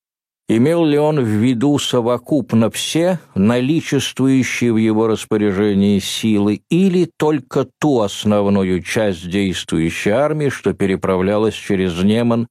Имел 0.47 0.83
ли 0.85 0.97
он 0.97 1.19
в 1.19 1.27
виду 1.27 1.79
совокупно 1.79 2.69
все 2.69 3.19
наличествующие 3.35 4.73
в 4.73 4.77
его 4.77 5.07
распоряжении 5.07 5.99
силы 5.99 6.61
или 6.69 7.09
только 7.17 7.67
ту 7.79 8.01
основную 8.01 8.81
часть 8.81 9.29
действующей 9.29 10.11
армии, 10.11 10.49
что 10.49 10.73
переправлялась 10.73 11.55
через 11.55 12.03
Неман 12.03 12.47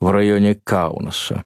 в 0.00 0.10
районе 0.10 0.54
Каунаса? 0.54 1.42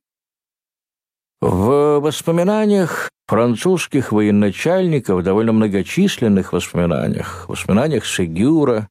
В 1.41 2.01
воспоминаниях 2.01 3.09
французских 3.27 4.11
военачальников, 4.13 5.23
довольно 5.23 5.53
многочисленных 5.53 6.53
воспоминаниях, 6.53 7.49
воспоминаниях 7.49 8.05
Сегюра, 8.05 8.89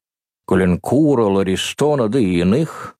Коленкура, 0.47 1.25
Ларистона, 1.25 2.07
да 2.07 2.19
и 2.19 2.39
иных, 2.39 2.96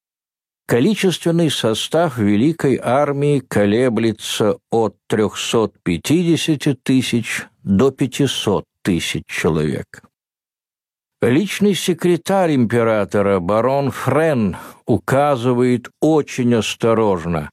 Количественный 0.68 1.50
состав 1.50 2.18
Великой 2.18 2.78
армии 2.84 3.40
колеблется 3.40 4.58
от 4.70 4.98
350 5.08 6.84
тысяч 6.84 7.46
до 7.64 7.90
500 7.90 8.66
тысяч 8.82 9.24
человек. 9.28 10.04
Личный 11.22 11.74
секретарь 11.74 12.54
императора 12.54 13.40
барон 13.40 13.92
Френ 13.92 14.58
указывает 14.86 15.90
очень 16.02 16.54
осторожно 16.56 17.50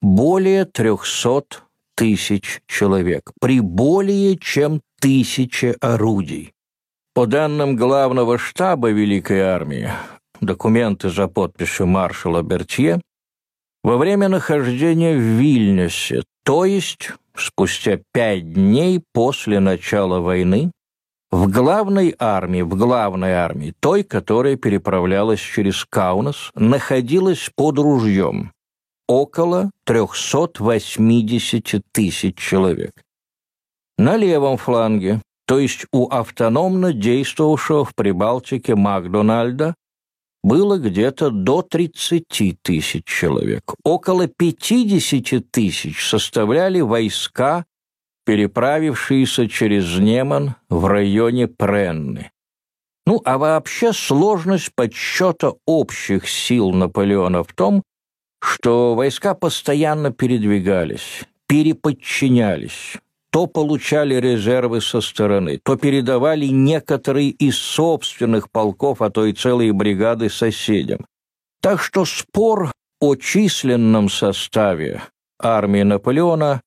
более 0.00 0.64
300 0.64 1.64
тысяч 1.96 2.62
человек 2.68 3.32
при 3.40 3.58
более 3.58 4.38
чем 4.38 4.82
тысяче 5.00 5.72
орудий. 5.80 6.52
По 7.12 7.26
данным 7.26 7.74
главного 7.74 8.38
штаба 8.38 8.90
Великой 8.90 9.40
армии, 9.40 9.90
документы 10.42 11.08
за 11.08 11.28
подписью 11.28 11.86
маршала 11.86 12.42
Бертье, 12.42 13.00
во 13.82 13.96
время 13.96 14.28
нахождения 14.28 15.16
в 15.16 15.20
Вильнюсе, 15.20 16.22
то 16.44 16.64
есть 16.64 17.12
спустя 17.34 17.98
пять 18.12 18.52
дней 18.52 19.02
после 19.12 19.60
начала 19.60 20.20
войны, 20.20 20.70
в 21.30 21.50
главной 21.50 22.14
армии, 22.18 22.60
в 22.60 22.76
главной 22.76 23.32
армии, 23.32 23.74
той, 23.80 24.02
которая 24.02 24.56
переправлялась 24.56 25.40
через 25.40 25.86
Каунас, 25.86 26.50
находилось 26.54 27.50
под 27.56 27.78
ружьем 27.78 28.52
около 29.08 29.70
380 29.86 31.82
тысяч 31.90 32.36
человек. 32.36 32.92
На 33.96 34.16
левом 34.16 34.58
фланге, 34.58 35.22
то 35.46 35.58
есть 35.58 35.86
у 35.92 36.08
автономно 36.08 36.92
действовавшего 36.92 37.84
в 37.84 37.94
Прибалтике 37.94 38.74
Макдональда, 38.74 39.74
было 40.42 40.78
где-то 40.78 41.30
до 41.30 41.62
30 41.62 42.60
тысяч 42.62 43.04
человек. 43.04 43.74
Около 43.84 44.26
50 44.26 45.50
тысяч 45.50 46.08
составляли 46.08 46.80
войска, 46.80 47.64
переправившиеся 48.24 49.48
через 49.48 49.98
Неман 49.98 50.56
в 50.68 50.86
районе 50.86 51.48
Пренны. 51.48 52.30
Ну, 53.06 53.20
а 53.24 53.38
вообще 53.38 53.92
сложность 53.92 54.72
подсчета 54.74 55.54
общих 55.66 56.28
сил 56.28 56.70
Наполеона 56.70 57.42
в 57.42 57.52
том, 57.52 57.82
что 58.40 58.94
войска 58.94 59.34
постоянно 59.34 60.12
передвигались, 60.12 61.24
переподчинялись, 61.48 62.98
то 63.32 63.46
получали 63.46 64.14
резервы 64.16 64.82
со 64.82 65.00
стороны, 65.00 65.58
то 65.64 65.76
передавали 65.76 66.46
некоторые 66.46 67.30
из 67.30 67.56
собственных 67.56 68.50
полков, 68.50 69.00
а 69.00 69.08
то 69.08 69.24
и 69.24 69.32
целые 69.32 69.72
бригады 69.72 70.28
соседям. 70.28 71.06
Так 71.62 71.80
что 71.80 72.04
спор 72.04 72.70
о 73.00 73.16
численном 73.16 74.10
составе 74.10 75.02
армии 75.40 75.82
Наполеона 75.82 76.60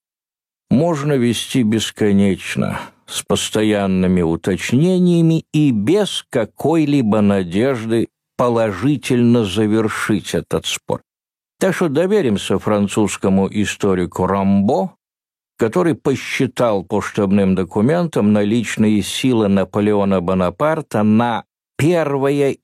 можно 0.72 1.14
вести 1.14 1.62
бесконечно, 1.62 2.80
с 3.06 3.22
постоянными 3.22 4.24
уточнениями 4.24 5.46
и 5.54 5.70
без 5.70 6.26
какой-либо 6.32 7.22
надежды 7.22 8.08
положительно 8.38 9.46
завершить 9.46 10.34
этот 10.34 10.66
спор. 10.66 11.02
Так 11.60 11.76
что 11.76 11.90
доверимся 11.90 12.58
французскому 12.58 13.48
историку 13.52 14.26
Рамбо, 14.26 14.95
который 15.58 15.96
посчитал 15.96 16.84
по 16.84 17.02
штабным 17.02 17.56
документам 17.56 18.34
наличные 18.34 19.02
силы 19.02 19.48
Наполеона 19.48 20.22
Бонапарта 20.22 21.02
на 21.04 21.46
1 21.78 22.06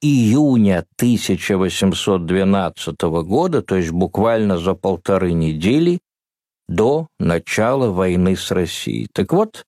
июня 0.02 0.86
1812 0.98 3.02
года, 3.02 3.62
то 3.62 3.76
есть 3.76 3.92
буквально 3.92 4.58
за 4.58 4.74
полторы 4.74 5.34
недели 5.34 6.00
до 6.68 7.08
начала 7.20 7.92
войны 7.92 8.36
с 8.38 8.50
Россией. 8.52 9.08
Так 9.14 9.34
вот, 9.34 9.66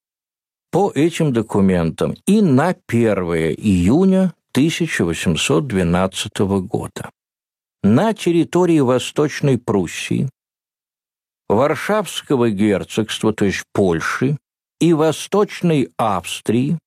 по 0.72 0.92
этим 0.96 1.34
документам 1.34 2.16
и 2.26 2.42
на 2.42 2.76
1 2.88 3.18
июня 3.58 4.34
1812 4.54 6.40
года 6.40 7.12
на 7.84 8.14
территории 8.14 8.80
Восточной 8.80 9.58
Пруссии, 9.58 10.30
Варшавского 11.54 12.50
герцогства, 12.50 13.32
то 13.34 13.46
есть 13.46 13.63
Польши, 13.74 14.38
и 14.80 14.94
Восточной 14.94 15.89
Австрии 15.98 16.80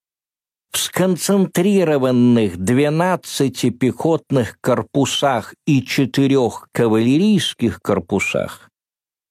в 0.71 0.79
сконцентрированных 0.79 2.57
12 2.59 3.79
пехотных 3.79 4.59
корпусах 4.61 5.55
и 5.67 5.83
четырех 5.83 6.69
кавалерийских 6.73 7.81
корпусах 7.81 8.69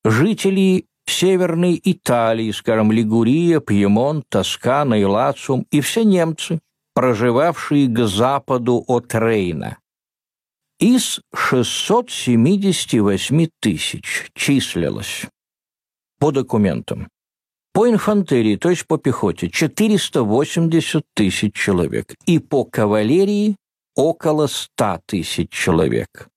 жители 0.03 0.88
Северной 1.08 1.79
Италии, 1.84 2.49
скажем, 2.51 2.91
Лигурия, 2.91 3.60
Пьемонт, 3.60 4.25
Тоскана 4.29 4.95
и 4.95 5.03
Лациум, 5.03 5.67
и 5.71 5.81
все 5.81 6.03
немцы, 6.03 6.60
проживавшие 6.93 7.88
к 7.88 8.08
западу 8.08 8.84
от 8.88 9.13
Рейна. 9.13 9.77
Из 10.79 11.21
678 11.34 13.47
тысяч 13.62 14.31
числилось 14.34 15.27
по 16.19 16.31
документам. 16.31 17.08
По 17.73 17.89
инфантерии, 17.89 18.55
то 18.55 18.69
есть 18.69 18.88
по 18.88 18.97
пехоте, 18.97 19.49
480 19.49 21.03
тысяч 21.13 21.53
человек. 21.53 22.15
И 22.25 22.39
по 22.39 22.63
кавалерии 22.65 23.58
около 23.95 24.47
100 24.47 25.01
тысяч 25.05 25.49
человек. 25.49 26.29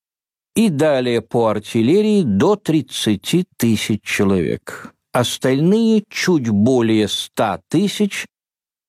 И 0.58 0.68
далее 0.70 1.22
по 1.22 1.46
артиллерии 1.46 2.24
до 2.24 2.56
30 2.56 3.46
тысяч 3.56 4.02
человек. 4.02 4.92
Остальные, 5.12 6.02
чуть 6.10 6.48
более 6.48 7.06
100 7.06 7.60
тысяч, 7.68 8.26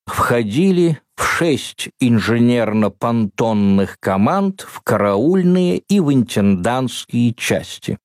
входили 0.07 0.99
в 1.15 1.23
шесть 1.23 1.89
инженерно-понтонных 1.99 3.99
команд 3.99 4.61
в 4.61 4.81
караульные 4.81 5.77
и 5.77 5.99
в 5.99 6.11
интендантские 6.11 7.35
части. 7.35 7.99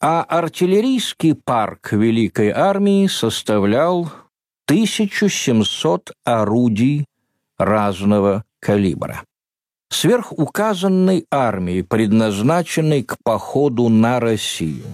А 0.00 0.24
артиллерийский 0.24 1.36
парк 1.36 1.92
Великой 1.92 2.50
Армии 2.50 3.06
составлял 3.06 4.10
1700 4.66 6.10
орудий 6.24 7.06
разного 7.58 8.42
калибра. 8.58 9.22
Сверхуказанной 9.90 11.26
армии, 11.30 11.82
предназначенной 11.82 13.02
к 13.02 13.16
походу 13.24 13.88
на 13.88 14.20
Россию, 14.20 14.84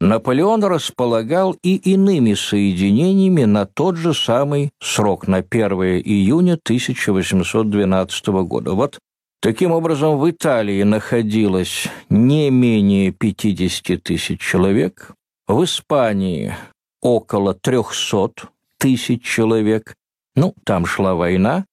Наполеон 0.00 0.62
располагал 0.64 1.56
и 1.62 1.76
иными 1.76 2.34
соединениями 2.34 3.44
на 3.44 3.64
тот 3.64 3.96
же 3.96 4.12
самый 4.12 4.70
срок, 4.80 5.26
на 5.26 5.38
1 5.38 5.72
июня 6.04 6.54
1812 6.54 8.26
года. 8.26 8.72
Вот 8.72 8.98
таким 9.40 9.72
образом 9.72 10.18
в 10.18 10.30
Италии 10.30 10.82
находилось 10.82 11.88
не 12.10 12.50
менее 12.50 13.12
50 13.12 14.02
тысяч 14.02 14.40
человек, 14.40 15.12
в 15.46 15.64
Испании 15.64 16.54
около 17.00 17.54
300 17.54 18.48
тысяч 18.78 19.22
человек, 19.22 19.94
ну, 20.34 20.54
там 20.64 20.86
шла 20.86 21.14
война, 21.14 21.64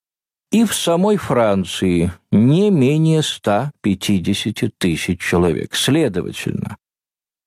и 0.52 0.66
в 0.66 0.76
самой 0.76 1.18
Франции 1.18 2.12
не 2.32 2.70
менее 2.70 3.24
150 3.24 4.72
тысяч 4.78 5.22
человек. 5.22 5.76
Следовательно, 5.76 6.78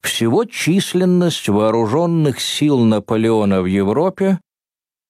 всего 0.03 0.45
численность 0.45 1.49
вооруженных 1.49 2.41
сил 2.41 2.81
Наполеона 2.81 3.63
в 3.63 3.67
Европе 3.67 4.41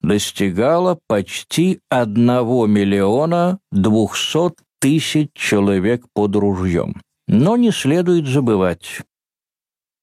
достигала 0.01 0.99
почти 1.09 1.81
1 1.89 2.25
миллиона 2.71 3.59
200 3.73 4.55
тысяч 4.81 5.31
человек 5.35 6.05
под 6.13 6.37
ружьем. 6.37 7.01
Но 7.27 7.57
не 7.57 7.71
следует 7.71 8.27
забывать, 8.27 9.01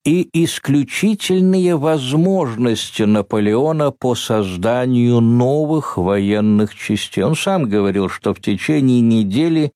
и 0.04 0.28
исключительные 0.34 1.76
возможности 1.76 3.04
Наполеона 3.04 3.92
по 3.92 4.16
созданию 4.16 5.20
новых 5.20 5.98
военных 5.98 6.76
частей. 6.76 7.24
Он 7.24 7.36
сам 7.36 7.70
говорил, 7.70 8.10
что 8.10 8.34
в 8.34 8.42
течение 8.42 9.02
недели 9.02 9.72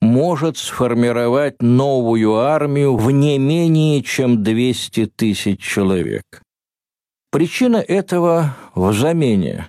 может 0.00 0.56
сформировать 0.56 1.60
новую 1.60 2.36
армию 2.36 2.96
в 2.96 3.10
не 3.10 3.38
менее 3.38 4.02
чем 4.02 4.42
200 4.42 5.06
тысяч 5.14 5.60
человек. 5.60 6.24
Причина 7.30 7.76
этого 7.76 8.56
в 8.74 8.92
замене 8.92 9.68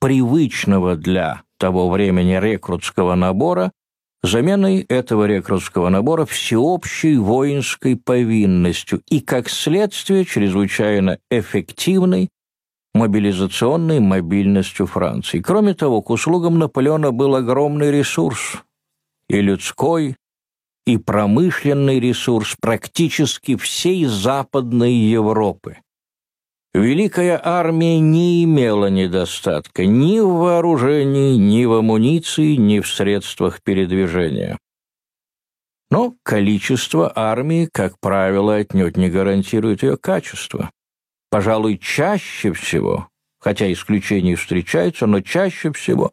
привычного 0.00 0.96
для 0.96 1.42
того 1.58 1.88
времени 1.88 2.38
рекрутского 2.40 3.14
набора 3.14 3.72
заменой 4.22 4.80
этого 4.88 5.24
рекрутского 5.24 5.88
набора 5.88 6.24
всеобщей 6.24 7.16
воинской 7.16 7.96
повинностью 7.96 9.02
и, 9.08 9.20
как 9.20 9.48
следствие, 9.48 10.24
чрезвычайно 10.24 11.18
эффективной 11.30 12.28
мобилизационной 12.94 14.00
мобильностью 14.00 14.86
Франции. 14.86 15.40
Кроме 15.40 15.74
того, 15.74 16.02
к 16.02 16.10
услугам 16.10 16.58
Наполеона 16.58 17.12
был 17.12 17.34
огромный 17.34 17.90
ресурс– 17.90 18.58
и 19.28 19.40
людской, 19.40 20.16
и 20.86 20.96
промышленный 20.96 22.00
ресурс 22.00 22.56
практически 22.60 23.56
всей 23.56 24.06
Западной 24.06 24.94
Европы. 24.94 25.78
Великая 26.74 27.40
армия 27.42 27.98
не 27.98 28.44
имела 28.44 28.90
недостатка 28.90 29.86
ни 29.86 30.20
в 30.20 30.28
вооружении, 30.28 31.36
ни 31.36 31.64
в 31.64 31.72
амуниции, 31.72 32.56
ни 32.56 32.80
в 32.80 32.88
средствах 32.88 33.62
передвижения. 33.62 34.58
Но 35.90 36.14
количество 36.22 37.10
армии, 37.14 37.68
как 37.72 37.98
правило, 37.98 38.56
отнюдь 38.56 38.98
не 38.98 39.08
гарантирует 39.08 39.82
ее 39.82 39.96
качество. 39.96 40.70
пожалуй, 41.30 41.78
чаще 41.78 42.52
всего, 42.52 43.08
хотя 43.38 43.70
исключения 43.72 44.36
встречаются, 44.36 45.06
но 45.06 45.20
чаще 45.20 45.72
всего 45.72 46.12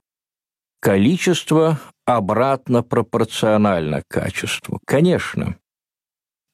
количество 0.82 1.80
обратно 2.06 2.84
пропорционально 2.84 4.04
качеству. 4.08 4.80
Конечно, 4.86 5.58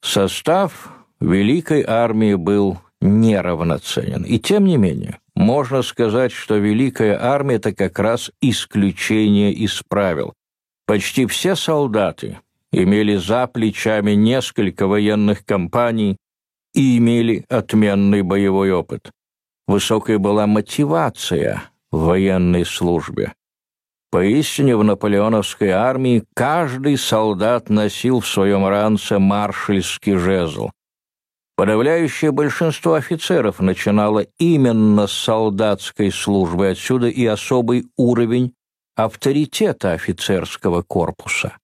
состав 0.00 0.90
Великой 1.20 1.84
армии 1.86 2.34
был 2.34 2.80
неравноценен. 3.02 4.24
И 4.24 4.38
тем 4.38 4.64
не 4.64 4.76
менее, 4.76 5.18
можно 5.34 5.82
сказать, 5.82 6.32
что 6.32 6.56
Великая 6.56 7.18
армия– 7.20 7.54
это 7.56 7.74
как 7.74 7.98
раз 7.98 8.30
исключение 8.40 9.52
из 9.52 9.82
правил. 9.88 10.32
Почти 10.86 11.26
все 11.26 11.56
солдаты 11.56 12.38
имели 12.72 13.16
за 13.16 13.46
плечами 13.46 14.12
несколько 14.12 14.86
военных 14.86 15.44
кампаний 15.44 16.16
и 16.74 16.96
имели 16.98 17.44
отменный 17.48 18.22
боевой 18.22 18.72
опыт. 18.72 19.10
Высокая 19.66 20.18
была 20.18 20.46
мотивация 20.46 21.64
в 21.90 22.04
военной 22.04 22.64
службе. 22.64 23.32
Поистине 24.10 24.76
в 24.76 24.84
наполеоновской 24.84 25.70
армии 25.70 26.24
каждый 26.34 26.98
солдат 26.98 27.70
носил 27.70 28.20
в 28.20 28.26
своем 28.26 28.66
ранце 28.66 29.18
маршальский 29.18 30.16
жезл. 30.16 30.68
Подавляющее 31.62 32.32
большинство 32.32 32.94
офицеров 32.94 33.60
начинало 33.60 34.26
именно 34.36 35.06
с 35.06 35.12
солдатской 35.12 36.10
службы, 36.10 36.70
отсюда 36.70 37.06
и 37.06 37.24
особый 37.24 37.86
уровень 37.96 38.52
авторитета 38.96 39.92
офицерского 39.92 40.82
корпуса. 40.82 41.56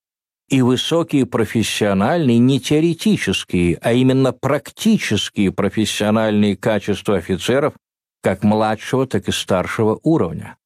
И 0.49 0.63
высокие 0.63 1.27
профессиональные, 1.27 2.39
не 2.39 2.61
теоретические, 2.61 3.77
а 3.83 3.93
именно 3.93 4.33
практические 4.33 5.51
профессиональные 5.51 6.57
качества 6.57 7.17
офицеров 7.17 7.75
как 8.23 8.45
младшего, 8.45 9.05
так 9.05 9.27
и 9.27 9.33
старшего 9.33 9.99
уровня. 10.05 10.59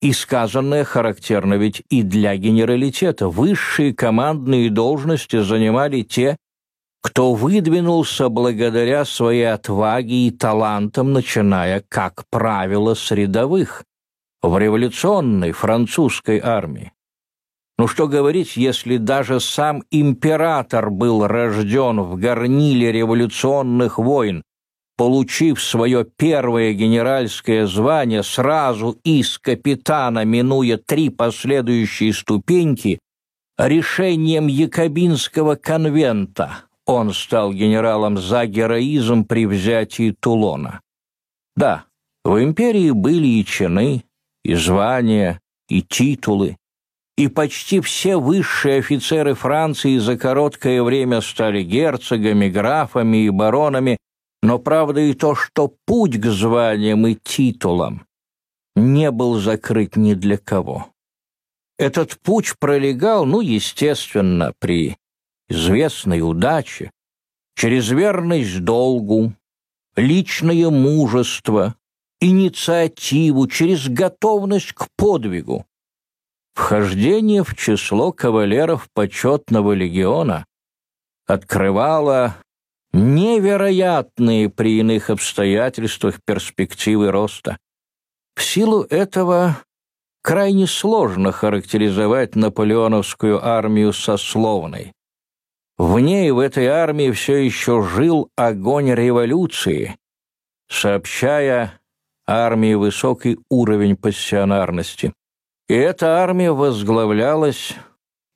И 0.00 0.12
сказанное 0.12 0.82
характерно 0.82 1.54
ведь 1.54 1.84
и 1.88 2.02
для 2.02 2.34
генералитета. 2.34 3.28
Высшие 3.28 3.94
командные 3.94 4.70
должности 4.70 5.40
занимали 5.40 6.02
те, 6.02 6.36
кто 7.02 7.34
выдвинулся 7.34 8.28
благодаря 8.28 9.04
своей 9.04 9.52
отваге 9.52 10.28
и 10.28 10.30
талантам, 10.30 11.12
начиная, 11.12 11.84
как 11.88 12.24
правило, 12.30 12.94
с 12.94 13.10
рядовых, 13.10 13.84
в 14.40 14.56
революционной 14.56 15.50
французской 15.52 16.38
армии. 16.38 16.92
Ну 17.76 17.88
что 17.88 18.06
говорить, 18.06 18.56
если 18.56 18.98
даже 18.98 19.40
сам 19.40 19.82
император 19.90 20.90
был 20.90 21.26
рожден 21.26 22.00
в 22.02 22.16
горниле 22.16 22.92
революционных 22.92 23.98
войн, 23.98 24.44
получив 24.96 25.60
свое 25.60 26.04
первое 26.04 26.72
генеральское 26.72 27.66
звание 27.66 28.22
сразу 28.22 28.92
из 29.02 29.38
капитана, 29.38 30.24
минуя 30.24 30.76
три 30.76 31.08
последующие 31.08 32.12
ступеньки, 32.12 33.00
решением 33.58 34.46
Якобинского 34.46 35.56
конвента 35.56 36.64
он 36.86 37.12
стал 37.12 37.52
генералом 37.52 38.18
за 38.18 38.46
героизм 38.46 39.24
при 39.24 39.46
взятии 39.46 40.14
Тулона. 40.18 40.80
Да, 41.56 41.84
в 42.24 42.42
империи 42.42 42.90
были 42.90 43.26
и 43.26 43.44
чины, 43.44 44.04
и 44.44 44.54
звания, 44.54 45.40
и 45.68 45.82
титулы, 45.82 46.56
и 47.16 47.28
почти 47.28 47.80
все 47.80 48.16
высшие 48.16 48.78
офицеры 48.78 49.34
Франции 49.34 49.98
за 49.98 50.16
короткое 50.16 50.82
время 50.82 51.20
стали 51.20 51.62
герцогами, 51.62 52.48
графами 52.48 53.26
и 53.26 53.30
баронами, 53.30 53.98
но 54.42 54.58
правда 54.58 55.00
и 55.00 55.14
то, 55.14 55.34
что 55.34 55.72
путь 55.86 56.20
к 56.20 56.26
званиям 56.26 57.06
и 57.06 57.14
титулам 57.14 58.06
не 58.74 59.10
был 59.10 59.34
закрыт 59.34 59.96
ни 59.96 60.14
для 60.14 60.38
кого. 60.38 60.88
Этот 61.78 62.18
путь 62.20 62.54
пролегал, 62.58 63.24
ну, 63.24 63.40
естественно, 63.40 64.52
при 64.58 64.96
известной 65.52 66.20
удаче, 66.20 66.90
через 67.54 67.90
верность 67.90 68.64
долгу, 68.64 69.34
личное 69.96 70.70
мужество, 70.70 71.76
инициативу, 72.20 73.46
через 73.46 73.88
готовность 73.88 74.72
к 74.72 74.88
подвигу. 74.96 75.66
Вхождение 76.54 77.44
в 77.44 77.54
число 77.54 78.12
кавалеров 78.12 78.88
почетного 78.92 79.72
легиона 79.72 80.44
открывало 81.26 82.36
невероятные 82.92 84.50
при 84.50 84.80
иных 84.80 85.08
обстоятельствах 85.08 86.18
перспективы 86.26 87.10
роста. 87.10 87.56
В 88.34 88.42
силу 88.42 88.82
этого 88.82 89.56
крайне 90.22 90.66
сложно 90.66 91.32
характеризовать 91.32 92.36
наполеоновскую 92.36 93.44
армию 93.44 93.92
сословной. 93.94 94.92
В 95.78 95.98
ней, 95.98 96.30
в 96.30 96.38
этой 96.38 96.66
армии, 96.66 97.10
все 97.10 97.36
еще 97.36 97.82
жил 97.82 98.30
огонь 98.36 98.92
революции, 98.92 99.96
сообщая 100.68 101.80
армии 102.26 102.74
высокий 102.74 103.38
уровень 103.48 103.96
пассионарности. 103.96 105.12
И 105.68 105.74
эта 105.74 106.22
армия 106.22 106.52
возглавлялась 106.52 107.74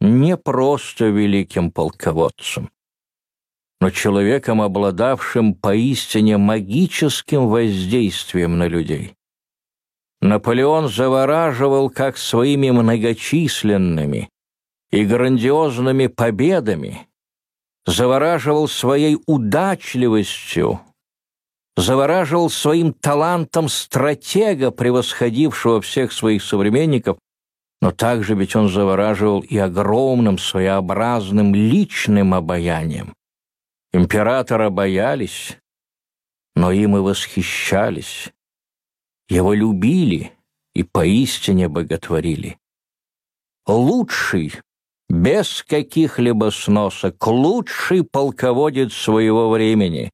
не 0.00 0.36
просто 0.36 1.06
великим 1.06 1.70
полководцем, 1.70 2.70
но 3.80 3.90
человеком, 3.90 4.62
обладавшим 4.62 5.54
поистине 5.54 6.38
магическим 6.38 7.48
воздействием 7.48 8.58
на 8.58 8.66
людей. 8.66 9.14
Наполеон 10.20 10.88
завораживал 10.88 11.90
как 11.90 12.16
своими 12.16 12.70
многочисленными 12.70 14.30
и 14.90 15.04
грандиозными 15.04 16.06
победами, 16.06 17.06
завораживал 17.86 18.68
своей 18.68 19.16
удачливостью, 19.26 20.80
завораживал 21.76 22.50
своим 22.50 22.92
талантом 22.92 23.68
стратега, 23.68 24.70
превосходившего 24.72 25.80
всех 25.80 26.12
своих 26.12 26.42
современников, 26.42 27.18
но 27.80 27.92
также 27.92 28.34
ведь 28.34 28.56
он 28.56 28.68
завораживал 28.68 29.40
и 29.40 29.56
огромным 29.56 30.38
своеобразным 30.38 31.54
личным 31.54 32.34
обаянием. 32.34 33.14
Императора 33.92 34.70
боялись, 34.70 35.56
но 36.54 36.72
им 36.72 36.96
и 36.96 37.00
восхищались. 37.00 38.32
Его 39.28 39.52
любили 39.52 40.32
и 40.74 40.82
поистине 40.82 41.68
боготворили. 41.68 42.58
Лучший 43.66 44.54
без 45.08 45.62
каких-либо 45.62 46.50
сносок, 46.50 47.26
лучший 47.26 48.04
полководец 48.04 48.92
своего 48.92 49.50
времени, 49.50 50.10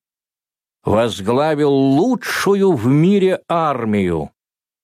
возглавил 0.85 1.73
лучшую 1.73 2.73
в 2.73 2.87
мире 2.87 3.41
армию, 3.49 4.31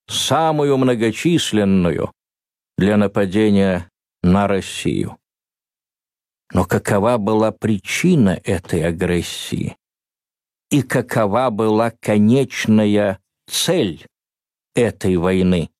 самую 0.07 0.77
многочисленную 0.79 2.13
для 2.77 2.97
нападения 2.97 3.91
на 4.23 4.47
Россию. 4.47 5.19
Но 6.53 6.65
какова 6.65 7.19
была 7.19 7.53
причина 7.53 8.41
этой 8.43 8.85
агрессии? 8.85 9.77
И 10.71 10.83
какова 10.83 11.51
была 11.51 11.91
конечная 11.91 13.19
цель 13.47 14.07
этой 14.75 15.17
войны? 15.17 15.71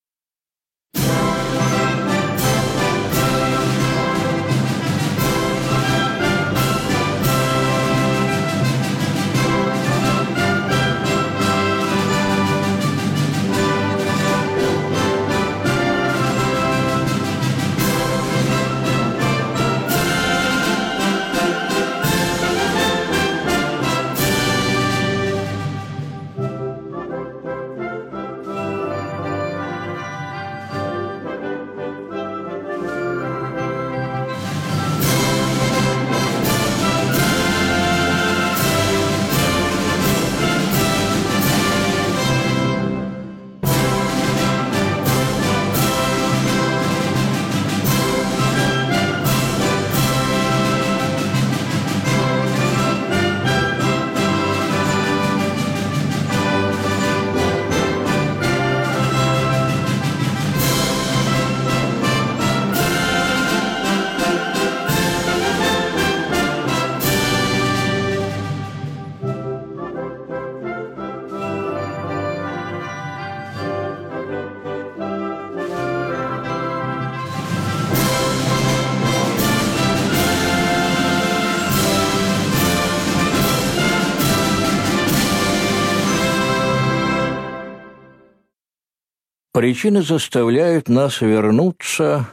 Причины 89.59 90.03
заставляют 90.03 90.89
нас 90.89 91.21
вернуться 91.21 92.29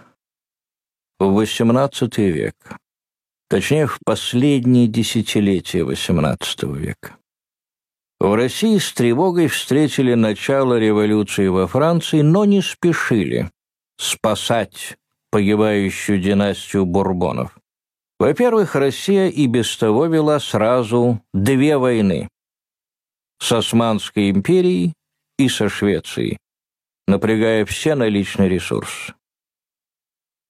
в 1.18 1.24
XVIII 1.24 2.30
век, 2.30 2.56
точнее, 3.50 3.88
в 3.88 3.98
последние 4.06 4.86
десятилетия 4.86 5.80
XVIII 5.80 6.78
века. 6.78 7.16
В 8.20 8.32
России 8.36 8.78
с 8.78 8.94
тревогой 8.94 9.48
встретили 9.48 10.14
начало 10.14 10.78
революции 10.78 11.48
во 11.48 11.66
Франции, 11.66 12.22
но 12.22 12.46
не 12.46 12.62
спешили 12.62 13.50
спасать 13.98 14.96
погибающую 15.32 16.22
династию 16.22 16.86
Бурбонов. 16.86 17.58
Во-первых, 18.20 18.76
Россия 18.76 19.30
и 19.30 19.48
без 19.48 19.76
того 19.78 20.06
вела 20.06 20.40
сразу 20.40 21.20
две 21.34 21.80
войны 21.80 22.30
с 23.40 23.52
Османской 23.52 24.30
империей 24.30 24.94
и 25.40 25.50
со 25.50 25.70
Швецией, 25.70 26.38
напрягая 27.08 27.66
все 27.66 27.96
наличные 27.96 28.50
ресурсы. 28.50 29.14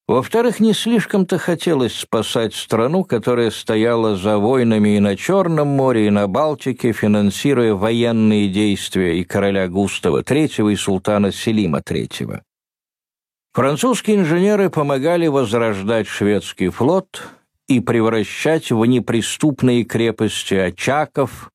Во-вторых, 0.07 0.59
не 0.59 0.73
слишком-то 0.73 1.39
хотелось 1.39 1.95
спасать 1.95 2.53
страну, 2.53 3.03
которая 3.03 3.49
стояла 3.49 4.15
за 4.15 4.37
войнами 4.37 4.97
и 4.97 4.99
на 4.99 5.17
Черном 5.17 5.69
море, 5.69 6.07
и 6.07 6.11
на 6.11 6.27
Балтике, 6.27 6.91
финансируя 6.91 7.73
военные 7.73 8.47
действия 8.47 9.19
и 9.19 9.23
короля 9.23 9.67
Густава 9.67 10.21
III 10.21 10.71
и 10.71 10.75
султана 10.75 11.31
Селима 11.31 11.79
III. 11.79 12.41
Французские 13.53 14.17
инженеры 14.17 14.69
помогали 14.69 15.25
возрождать 15.25 16.07
шведский 16.07 16.69
флот 16.69 17.23
и 17.67 17.79
превращать 17.79 18.69
в 18.69 18.85
неприступные 18.85 19.85
крепости 19.85 20.53
Очаков, 20.53 21.49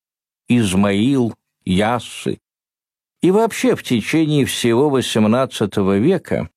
Измаил, 0.49 1.33
Яссы. 1.63 2.40
И 3.21 3.31
вообще 3.31 3.75
в 3.75 3.83
течение 3.83 4.45
всего 4.45 4.97
XVIII 4.97 5.99
века 5.99 6.49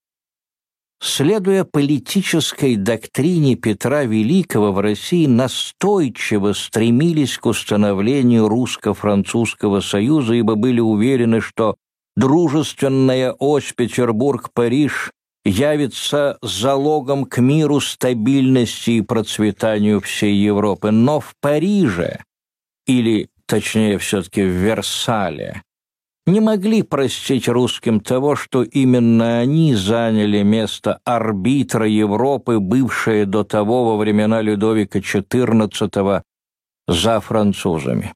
Следуя 1.06 1.64
политической 1.64 2.76
доктрине 2.76 3.56
Петра 3.56 4.04
Великого, 4.04 4.72
в 4.72 4.80
России 4.80 5.26
настойчиво 5.26 6.54
стремились 6.54 7.36
к 7.36 7.44
установлению 7.44 8.48
русско-французского 8.48 9.80
союза, 9.80 10.32
ибо 10.32 10.54
были 10.54 10.80
уверены, 10.80 11.42
что 11.42 11.76
дружественная 12.16 13.32
ось 13.32 13.74
Петербург-Париж 13.74 15.10
явится 15.44 16.38
залогом 16.40 17.26
к 17.26 17.36
миру, 17.38 17.80
стабильности 17.80 18.92
и 18.92 19.02
процветанию 19.02 20.00
всей 20.00 20.34
Европы. 20.34 20.90
Но 20.90 21.20
в 21.20 21.34
Париже, 21.38 22.20
или, 22.86 23.28
точнее, 23.44 23.98
все-таки 23.98 24.42
в 24.42 24.48
Версале, 24.48 25.62
не 26.26 26.40
могли 26.40 26.82
простить 26.82 27.48
русским 27.48 28.00
того, 28.00 28.34
что 28.34 28.62
именно 28.62 29.38
они 29.40 29.74
заняли 29.74 30.42
место 30.42 31.00
арбитра 31.04 31.86
Европы, 31.86 32.58
бывшее 32.58 33.26
до 33.26 33.44
того 33.44 33.84
во 33.84 33.96
времена 33.96 34.40
Людовика 34.40 35.00
XIV 35.00 36.22
за 36.88 37.20
французами. 37.20 38.14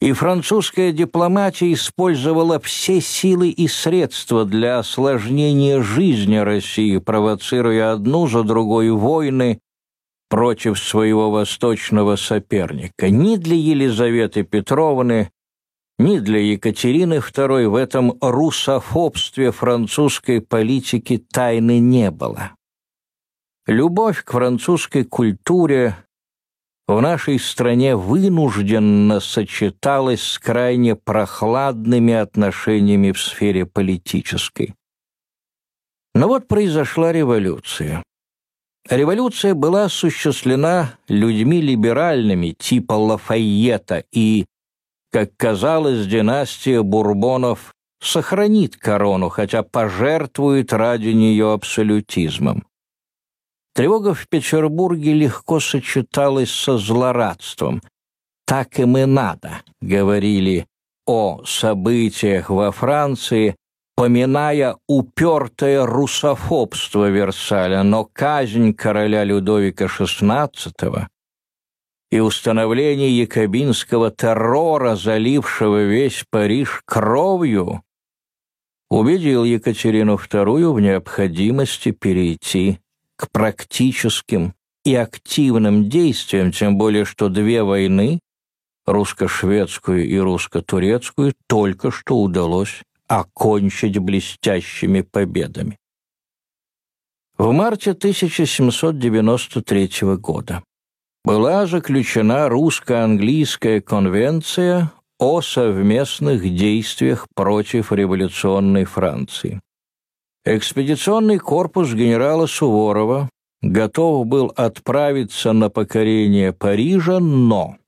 И 0.00 0.12
французская 0.12 0.92
дипломатия 0.92 1.72
использовала 1.72 2.60
все 2.60 3.00
силы 3.00 3.48
и 3.48 3.66
средства 3.68 4.44
для 4.44 4.78
осложнения 4.80 5.80
жизни 5.82 6.36
России, 6.36 6.98
провоцируя 6.98 7.92
одну 7.92 8.26
за 8.26 8.42
другой 8.42 8.90
войны 8.90 9.60
против 10.28 10.78
своего 10.78 11.30
восточного 11.30 12.16
соперника. 12.16 13.08
Ни 13.08 13.36
для 13.36 13.56
Елизаветы 13.56 14.42
Петровны, 14.42 15.30
ни 15.98 16.18
для 16.18 16.40
Екатерины 16.40 17.14
II 17.14 17.68
в 17.68 17.74
этом 17.74 18.18
русофобстве 18.20 19.52
французской 19.52 20.40
политики 20.40 21.18
тайны 21.18 21.78
не 21.78 22.10
было. 22.10 22.52
Любовь 23.66 24.24
к 24.24 24.32
французской 24.32 25.04
культуре 25.04 25.96
в 26.86 27.00
нашей 27.00 27.38
стране 27.38 27.96
вынужденно 27.96 29.20
сочеталась 29.20 30.22
с 30.22 30.38
крайне 30.38 30.96
прохладными 30.96 32.12
отношениями 32.12 33.12
в 33.12 33.20
сфере 33.20 33.64
политической. 33.64 34.74
Но 36.14 36.28
вот 36.28 36.46
произошла 36.46 37.12
революция. 37.12 38.02
Революция 38.88 39.54
была 39.54 39.84
осуществлена 39.84 40.98
людьми 41.08 41.62
либеральными 41.62 42.50
типа 42.50 42.92
Лафайета 42.92 44.04
и 44.12 44.44
как 45.14 45.30
казалось, 45.36 46.08
династия 46.08 46.82
Бурбонов 46.82 47.72
сохранит 48.02 48.76
корону, 48.76 49.28
хотя 49.28 49.62
пожертвует 49.62 50.72
ради 50.72 51.10
нее 51.10 51.52
абсолютизмом. 51.52 52.64
Тревога 53.76 54.12
в 54.12 54.26
Петербурге 54.26 55.12
легко 55.12 55.60
сочеталась 55.60 56.50
со 56.50 56.78
злорадством. 56.78 57.80
«Так 58.44 58.80
им 58.80 58.98
и 58.98 59.04
надо»,— 59.04 59.62
говорили 59.80 60.66
о 61.06 61.44
событиях 61.44 62.50
во 62.50 62.72
Франции, 62.72 63.54
поминая 63.94 64.78
упертое 64.88 65.86
русофобство 65.86 67.08
Версаля, 67.08 67.84
но 67.84 68.04
казнь 68.04 68.74
короля 68.74 69.22
Людовика 69.22 69.84
XVI 69.84 70.50
и 72.14 72.20
установление 72.20 73.10
якобинского 73.10 74.10
террора, 74.12 74.94
залившего 74.94 75.82
весь 75.82 76.24
Париж 76.30 76.80
кровью, 76.84 77.82
убедил 78.88 79.42
Екатерину 79.42 80.14
II 80.14 80.74
в 80.74 80.80
необходимости 80.80 81.90
перейти 81.90 82.78
к 83.16 83.28
практическим 83.32 84.54
и 84.84 84.94
активным 84.94 85.88
действиям, 85.88 86.52
тем 86.52 86.78
более 86.78 87.04
что 87.04 87.28
две 87.28 87.64
войны, 87.64 88.20
русско-шведскую 88.86 90.06
и 90.06 90.16
русско-турецкую, 90.16 91.34
только 91.48 91.90
что 91.90 92.22
удалось 92.22 92.84
окончить 93.08 93.98
блестящими 93.98 95.00
победами. 95.00 95.80
В 97.38 97.50
марте 97.50 97.90
1793 97.90 99.90
года 100.18 100.62
была 101.24 101.66
заключена 101.66 102.48
русско-английская 102.48 103.80
конвенция 103.80 104.92
о 105.18 105.40
совместных 105.40 106.42
действиях 106.42 107.26
против 107.34 107.92
революционной 107.92 108.84
Франции. 108.84 109.60
Экспедиционный 110.44 111.38
корпус 111.38 111.94
генерала 111.94 112.46
Суворова 112.46 113.30
готов 113.62 114.26
был 114.26 114.52
отправиться 114.54 115.52
на 115.52 115.70
покорение 115.70 116.52
Парижа, 116.52 117.18
но, 117.18 117.78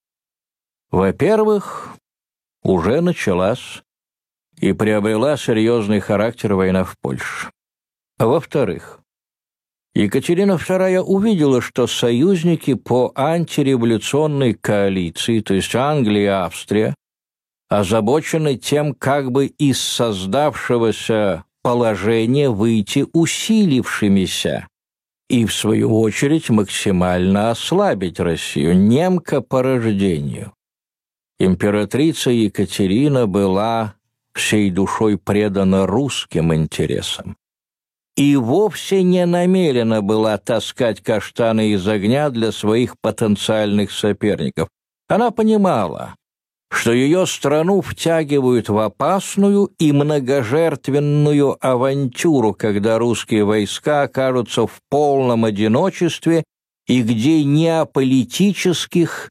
во-первых, 0.90 1.90
уже 2.62 3.02
началась 3.02 3.82
и 4.58 4.72
приобрела 4.72 5.36
серьезный 5.36 6.00
характер 6.00 6.54
война 6.54 6.84
в 6.84 6.94
Польше. 7.02 7.50
Во-вторых, 8.18 9.00
Екатерина 9.96 10.58
II 10.58 11.00
увидела, 11.00 11.62
что 11.62 11.86
союзники 11.86 12.74
по 12.74 13.12
антиреволюционной 13.14 14.52
коалиции, 14.52 15.40
то 15.40 15.54
есть 15.54 15.74
Англия 15.74 16.22
и 16.22 16.26
Австрия, 16.26 16.94
озабочены 17.70 18.56
тем, 18.56 18.92
как 18.92 19.32
бы 19.32 19.46
из 19.46 19.80
создавшегося 19.80 21.44
положения 21.62 22.50
выйти 22.50 23.06
усилившимися 23.14 24.68
и, 25.30 25.46
в 25.46 25.54
свою 25.54 25.98
очередь, 25.98 26.50
максимально 26.50 27.50
ослабить 27.50 28.20
Россию, 28.20 28.76
немка 28.76 29.40
по 29.40 29.62
рождению. 29.62 30.52
Императрица 31.38 32.30
Екатерина 32.30 33.26
была 33.26 33.94
всей 34.34 34.70
душой 34.70 35.16
предана 35.16 35.86
русским 35.86 36.52
интересам 36.52 37.38
и 38.16 38.34
вовсе 38.36 39.02
не 39.02 39.26
намерена 39.26 40.00
была 40.02 40.38
таскать 40.38 41.02
каштаны 41.02 41.72
из 41.72 41.86
огня 41.86 42.30
для 42.30 42.50
своих 42.50 42.98
потенциальных 43.00 43.92
соперников. 43.92 44.68
Она 45.08 45.30
понимала, 45.30 46.16
что 46.70 46.92
ее 46.92 47.26
страну 47.26 47.80
втягивают 47.80 48.68
в 48.68 48.78
опасную 48.78 49.70
и 49.78 49.92
многожертвенную 49.92 51.56
авантюру, 51.60 52.54
когда 52.54 52.98
русские 52.98 53.44
войска 53.44 54.02
окажутся 54.02 54.66
в 54.66 54.80
полном 54.88 55.44
одиночестве 55.44 56.42
и 56.86 57.02
где 57.02 57.44
ни 57.44 57.66
о 57.66 57.84
политических, 57.84 59.30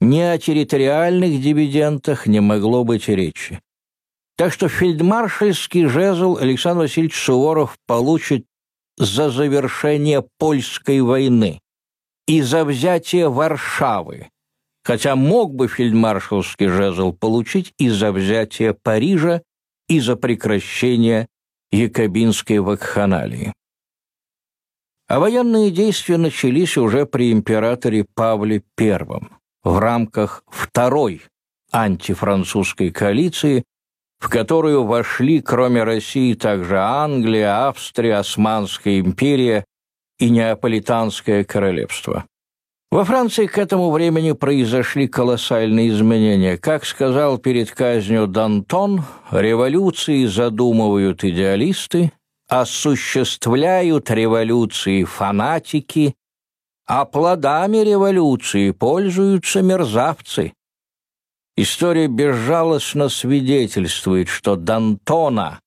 ни 0.00 0.20
о 0.20 0.38
территориальных 0.38 1.42
дивидендах 1.42 2.26
не 2.26 2.40
могло 2.40 2.84
быть 2.84 3.08
речи. 3.08 3.60
Так 4.40 4.54
что 4.54 4.68
фельдмаршальский 4.70 5.84
жезл 5.84 6.38
Александр 6.38 6.84
Васильевич 6.84 7.14
Суворов 7.14 7.76
получит 7.86 8.46
за 8.96 9.28
завершение 9.28 10.24
польской 10.38 11.02
войны 11.02 11.60
и 12.26 12.40
за 12.40 12.64
взятие 12.64 13.28
Варшавы, 13.28 14.30
хотя 14.82 15.14
мог 15.14 15.54
бы 15.54 15.68
фельдмаршалский 15.68 16.68
жезл 16.68 17.12
получить 17.12 17.74
и 17.76 17.90
за 17.90 18.12
взятие 18.12 18.72
Парижа, 18.72 19.42
и 19.88 20.00
за 20.00 20.16
прекращение 20.16 21.28
якобинской 21.70 22.60
вакханалии. 22.60 23.52
А 25.06 25.20
военные 25.20 25.70
действия 25.70 26.16
начались 26.16 26.78
уже 26.78 27.04
при 27.04 27.30
императоре 27.30 28.06
Павле 28.14 28.62
I 28.78 29.00
в 29.64 29.78
рамках 29.78 30.42
второй 30.48 31.20
антифранцузской 31.72 32.90
коалиции, 32.90 33.64
в 34.20 34.28
которую 34.28 34.84
вошли, 34.84 35.40
кроме 35.40 35.82
России, 35.82 36.34
также 36.34 36.78
Англия, 36.78 37.66
Австрия, 37.66 38.16
Османская 38.16 39.00
империя 39.00 39.64
и 40.18 40.28
Неаполитанское 40.30 41.42
королевство. 41.44 42.24
Во 42.90 43.04
Франции 43.04 43.46
к 43.46 43.56
этому 43.56 43.90
времени 43.90 44.32
произошли 44.32 45.06
колоссальные 45.06 45.90
изменения. 45.90 46.58
Как 46.58 46.84
сказал 46.84 47.38
перед 47.38 47.70
казнью 47.70 48.26
Дантон, 48.26 49.04
революции 49.30 50.26
задумывают 50.26 51.24
идеалисты, 51.24 52.12
осуществляют 52.48 54.10
революции 54.10 55.04
фанатики, 55.04 56.14
а 56.86 57.04
плодами 57.04 57.78
революции 57.78 58.72
пользуются 58.72 59.62
мерзавцы. 59.62 60.52
История 61.62 62.06
безжалостно 62.06 63.10
свидетельствует, 63.10 64.28
что 64.28 64.56
Дантона, 64.56 65.60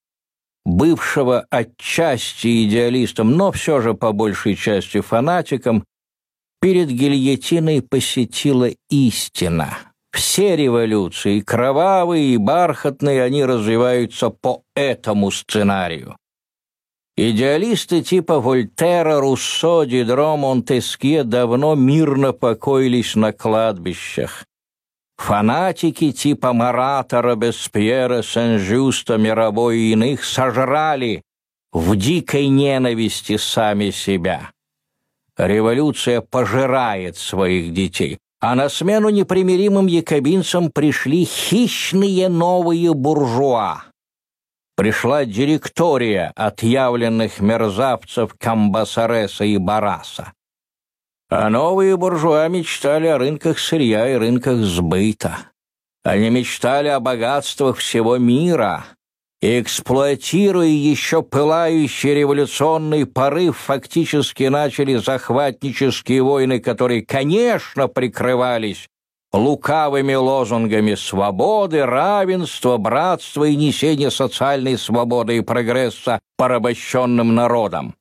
бывшего 0.65 1.45
отчасти 1.51 2.65
идеалистом, 2.65 3.33
но 3.37 3.51
все 3.51 3.79
же 3.79 3.93
по 3.93 4.11
большей 4.11 4.55
части 4.55 5.01
фанатиком, 5.01 5.85
перед 6.59 6.89
гильотиной 6.89 7.83
посетила 7.83 8.69
истина. 8.89 9.77
Все 10.11 10.55
революции, 10.55 11.41
кровавые 11.41 12.33
и 12.33 12.37
бархатные, 12.37 13.21
они 13.21 13.45
развиваются 13.45 14.31
по 14.31 14.63
этому 14.75 15.29
сценарию. 15.29 16.17
Идеалисты 17.15 18.01
типа 18.01 18.39
Вольтера, 18.39 19.19
Руссо, 19.19 19.85
Дидро, 19.85 20.37
Монтескье 20.37 21.23
давно 21.23 21.75
мирно 21.75 22.33
покоились 22.33 23.13
на 23.13 23.31
кладбищах. 23.31 24.47
Фанатики 25.17 26.11
типа 26.11 26.53
Марата, 26.53 27.21
Робеспьера, 27.21 28.21
Сен-Жюста, 28.21 29.17
Мировой 29.17 29.77
и 29.77 29.91
иных 29.93 30.23
сожрали 30.23 31.21
в 31.71 31.95
дикой 31.95 32.47
ненависти 32.47 33.37
сами 33.37 33.91
себя. 33.91 34.51
Революция 35.37 36.21
пожирает 36.21 37.17
своих 37.17 37.73
детей, 37.73 38.19
а 38.39 38.55
на 38.55 38.69
смену 38.69 39.09
непримиримым 39.09 39.87
якобинцам 39.87 40.69
пришли 40.71 41.25
хищные 41.25 42.29
новые 42.29 42.93
буржуа. 42.93 43.83
Пришла 44.75 45.25
директория 45.25 46.31
отъявленных 46.35 47.39
мерзавцев 47.39 48.35
Камбасареса 48.37 49.45
и 49.45 49.57
Бараса. 49.57 50.33
А 51.29 51.49
новые 51.49 51.97
буржуа 51.97 52.47
мечтали 52.47 53.07
о 53.07 53.17
рынках 53.17 53.59
сырья 53.59 54.09
и 54.09 54.15
рынках 54.15 54.57
сбыта. 54.57 55.37
Они 56.03 56.29
мечтали 56.29 56.89
о 56.89 56.99
богатствах 56.99 57.77
всего 57.77 58.17
мира, 58.17 58.85
эксплуатируя 59.41 60.67
еще 60.67 61.23
пылающий 61.23 62.13
революционный 62.13 63.05
порыв, 63.05 63.57
фактически 63.57 64.43
начали 64.43 64.95
захватнические 64.95 66.23
войны, 66.23 66.59
которые, 66.59 67.05
конечно, 67.05 67.87
прикрывались 67.87 68.87
лукавыми 69.33 70.13
лозунгами 70.13 70.93
свободы, 70.93 71.85
равенства, 71.85 72.77
братства 72.77 73.45
и 73.45 73.55
несения 73.55 74.11
социальной 74.11 74.77
свободы 74.77 75.37
и 75.37 75.41
прогресса 75.41 76.19
порабощенным 76.37 77.33
народам. 77.33 77.95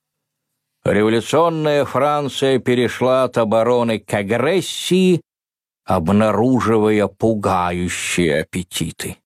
Революционная 0.85 1.85
Франция 1.85 2.59
перешла 2.59 3.25
от 3.25 3.39
обороны 3.39 4.01
к 4.01 4.13
агрессии, 4.15 5.21
обнаруживая 5.85 7.07
пугающие 7.07 8.41
аппетиты. 8.41 9.19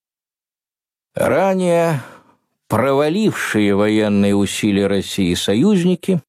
Ранее 1.15 2.03
провалившие 2.69 3.75
военные 3.75 4.35
усилия 4.35 4.87
России 4.87 5.33
союзники, 5.33 6.21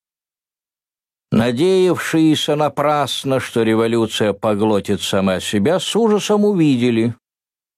надеявшиеся 1.32 2.56
напрасно, 2.56 3.42
что 3.42 3.64
революция 3.64 4.32
поглотит 4.32 5.02
сама 5.02 5.42
себя, 5.42 5.82
с 5.82 5.94
ужасом 5.94 6.46
увидели 6.46 7.16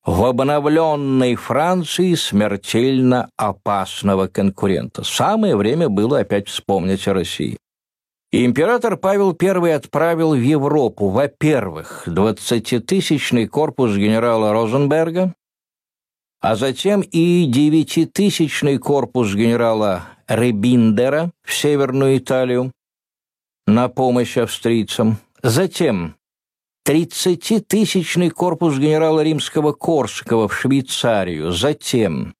в 0.09 0.25
обновленной 0.25 1.35
Франции 1.35 2.15
смертельно 2.15 3.29
опасного 3.37 4.25
конкурента. 4.25 5.03
Самое 5.03 5.55
время 5.55 5.87
было 5.87 6.21
опять 6.21 6.47
вспомнить 6.47 7.07
о 7.07 7.13
России. 7.13 7.57
император 8.31 8.97
Павел 8.97 9.37
I 9.39 9.73
отправил 9.73 10.31
в 10.31 10.41
Европу, 10.41 11.09
во-первых, 11.09 12.05
двадцатитысячный 12.07 13.45
корпус 13.45 13.95
генерала 13.95 14.51
Розенберга, 14.51 15.35
а 16.41 16.55
затем 16.55 17.01
и 17.01 17.45
девятитысячный 17.45 18.79
корпус 18.79 19.35
генерала 19.35 20.05
Ребиндера 20.27 21.29
в 21.43 21.53
Северную 21.53 22.17
Италию 22.17 22.71
на 23.67 23.89
помощь 23.89 24.37
австрийцам, 24.37 25.17
затем 25.43 26.15
тридцатитысячный 26.83 28.29
корпус 28.29 28.77
генерала 28.77 29.21
римского 29.21 29.73
Корсакова 29.73 30.47
в 30.47 30.55
Швейцарию, 30.55 31.51
затем 31.51 32.33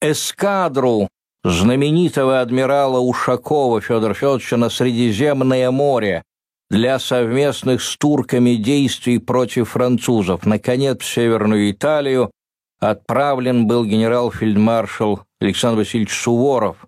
эскадру 0.00 1.08
знаменитого 1.44 2.40
адмирала 2.40 2.98
Ушакова 2.98 3.80
Федора 3.80 4.14
Федоровича 4.14 4.56
на 4.56 4.68
Средиземное 4.68 5.70
море 5.70 6.22
для 6.70 6.98
совместных 6.98 7.82
с 7.82 7.96
турками 7.96 8.54
действий 8.54 9.18
против 9.18 9.70
французов, 9.70 10.46
наконец, 10.46 11.00
в 11.00 11.06
Северную 11.06 11.70
Италию 11.70 12.30
отправлен 12.78 13.66
был 13.66 13.84
генерал-фельдмаршал 13.84 15.24
Александр 15.40 15.80
Васильевич 15.80 16.12
Суворов, 16.12 16.86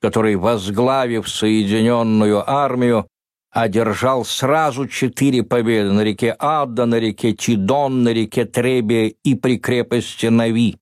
который, 0.00 0.36
возглавив 0.36 1.28
Соединенную 1.28 2.48
армию, 2.48 3.06
одержал 3.56 4.26
сразу 4.26 4.86
четыре 4.86 5.42
победы 5.42 5.90
на 5.90 6.02
реке 6.02 6.36
Адда, 6.38 6.84
на 6.84 6.96
реке 6.96 7.32
Тидон, 7.32 8.02
на 8.02 8.12
реке 8.12 8.44
Требия 8.44 9.14
и 9.24 9.34
при 9.34 9.58
крепости 9.58 10.26
Нави. 10.26 10.76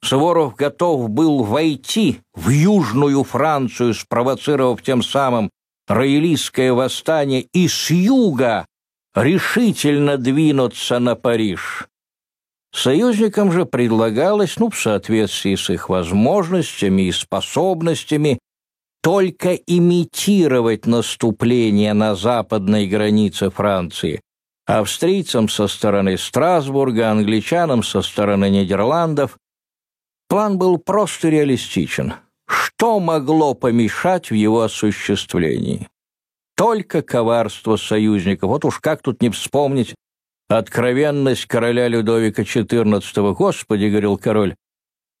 Суворов 0.00 0.54
готов 0.54 1.10
был 1.10 1.42
войти 1.42 2.20
в 2.32 2.50
Южную 2.50 3.24
Францию, 3.24 3.94
спровоцировав 3.94 4.82
тем 4.82 5.02
самым 5.02 5.50
роялистское 5.88 6.72
восстание, 6.72 7.42
и 7.52 7.66
с 7.66 7.90
юга 7.90 8.64
решительно 9.16 10.16
двинуться 10.16 11.00
на 11.00 11.16
Париж. 11.16 11.88
Союзникам 12.72 13.50
же 13.50 13.66
предлагалось, 13.66 14.60
ну, 14.60 14.70
в 14.70 14.78
соответствии 14.78 15.56
с 15.56 15.70
их 15.70 15.88
возможностями 15.88 17.08
и 17.08 17.12
способностями, 17.12 18.38
только 19.02 19.54
имитировать 19.54 20.86
наступление 20.86 21.94
на 21.94 22.14
западной 22.14 22.86
границе 22.86 23.50
Франции, 23.50 24.20
австрийцам 24.66 25.48
со 25.48 25.68
стороны 25.68 26.18
Страсбурга, 26.18 27.10
англичанам 27.10 27.82
со 27.82 28.02
стороны 28.02 28.50
Нидерландов. 28.50 29.38
План 30.28 30.58
был 30.58 30.78
просто 30.78 31.28
реалистичен. 31.28 32.14
Что 32.46 33.00
могло 33.00 33.54
помешать 33.54 34.30
в 34.30 34.34
его 34.34 34.62
осуществлении? 34.62 35.88
Только 36.56 37.02
коварство 37.02 37.76
союзников. 37.76 38.50
Вот 38.50 38.64
уж 38.64 38.80
как 38.80 39.02
тут 39.02 39.22
не 39.22 39.30
вспомнить 39.30 39.94
откровенность 40.48 41.46
короля 41.46 41.88
Людовика 41.88 42.42
XIV. 42.42 43.34
«Господи»,— 43.34 43.86
говорил 43.88 44.18
король,— 44.18 44.54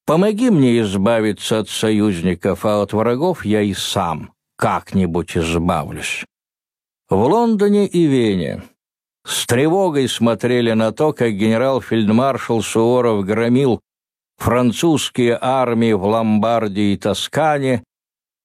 «помоги 0.08 0.48
мне 0.48 0.80
избавиться 0.80 1.58
от 1.58 1.68
союзников, 1.68 2.64
а 2.64 2.80
от 2.80 2.94
врагов 2.94 3.44
я 3.44 3.60
и 3.60 3.74
сам 3.74 4.32
как-нибудь 4.56 5.36
избавлюсь». 5.36 6.24
В 7.10 7.22
Лондоне 7.22 7.86
и 7.86 8.06
Вене 8.06 8.62
с 9.26 9.44
тревогой 9.44 10.08
смотрели 10.08 10.72
на 10.72 10.92
то, 10.92 11.12
как 11.12 11.32
генерал-фельдмаршал 11.32 12.62
Суворов 12.62 13.26
громил 13.26 13.80
французские 14.38 15.36
армии 15.38 15.92
в 15.92 16.06
Ломбардии 16.06 16.94
и 16.94 16.96
Тоскане, 16.96 17.84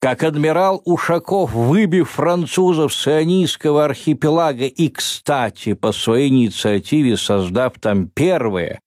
как 0.01 0.23
адмирал 0.23 0.81
Ушаков, 0.83 1.53
выбив 1.53 2.09
французов 2.09 2.93
с 2.93 3.07
Ионийского 3.07 3.85
архипелага 3.85 4.65
и, 4.65 4.89
кстати, 4.89 5.75
по 5.75 5.93
своей 5.93 6.27
инициативе 6.27 7.15
создав 7.15 7.79
там 7.79 8.09
первое 8.09 8.81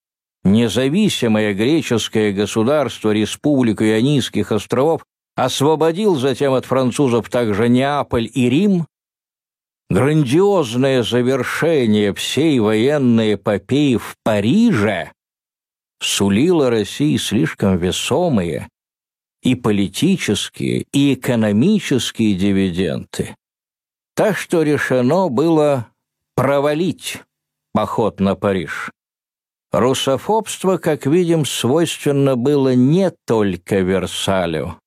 независимое 0.52 1.54
греческое 1.54 2.32
государство, 2.32 3.10
республику 3.10 3.84
Ионийских 3.84 4.52
островов, 4.52 5.04
освободил 5.34 6.16
затем 6.16 6.54
от 6.54 6.64
французов 6.64 7.28
также 7.28 7.68
Неаполь 7.68 8.30
и 8.32 8.48
Рим, 8.48 8.86
грандиозное 9.90 11.02
завершение 11.02 12.14
всей 12.14 12.58
военной 12.58 13.34
эпопеи 13.34 13.96
в 13.96 14.16
Париже 14.24 15.12
сулило 16.00 16.70
России 16.70 17.16
слишком 17.16 17.78
весомые 17.78 18.68
и 19.42 19.54
политические, 19.54 20.86
и 20.92 21.14
экономические 21.14 22.34
дивиденды. 22.34 23.36
Так 24.14 24.36
что 24.36 24.62
решено 24.62 25.28
было 25.28 25.88
провалить 26.34 27.22
поход 27.72 28.20
на 28.20 28.34
Париж. 28.34 28.90
Русофобство, 29.78 30.78
как 30.78 31.04
видим, 31.04 31.44
свойственно 31.44 32.34
было 32.34 32.74
не 32.74 33.12
только 33.26 33.80
Версалю, 33.80 34.78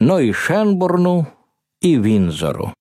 но 0.00 0.18
и 0.18 0.32
Шенбурну, 0.32 1.28
и 1.80 1.94
Винзору. 1.94 2.74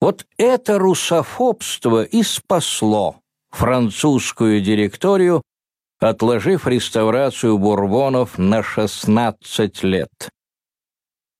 Вот 0.00 0.26
это 0.36 0.78
русофобство 0.78 2.04
и 2.04 2.22
спасло 2.22 3.16
французскую 3.50 4.60
директорию, 4.60 5.42
отложив 5.98 6.68
реставрацию 6.68 7.58
бурбонов 7.58 8.38
на 8.38 8.62
16 8.62 9.82
лет. 9.82 10.30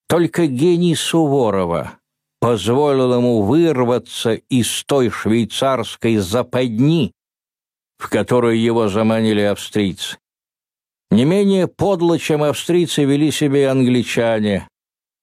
Только 0.08 0.48
гений 0.48 0.96
Суворова 0.96 1.92
позволил 2.40 3.14
ему 3.14 3.42
вырваться 3.42 4.32
из 4.32 4.82
той 4.82 5.08
швейцарской 5.08 6.16
западни, 6.16 7.12
в 7.98 8.08
которую 8.08 8.60
его 8.60 8.88
заманили 8.88 9.40
австрийцы. 9.40 10.18
Не 11.10 11.24
менее 11.24 11.68
подло, 11.68 12.18
чем 12.18 12.42
австрийцы, 12.42 13.04
вели 13.04 13.30
себя 13.30 13.60
и 13.60 13.64
англичане 13.64 14.68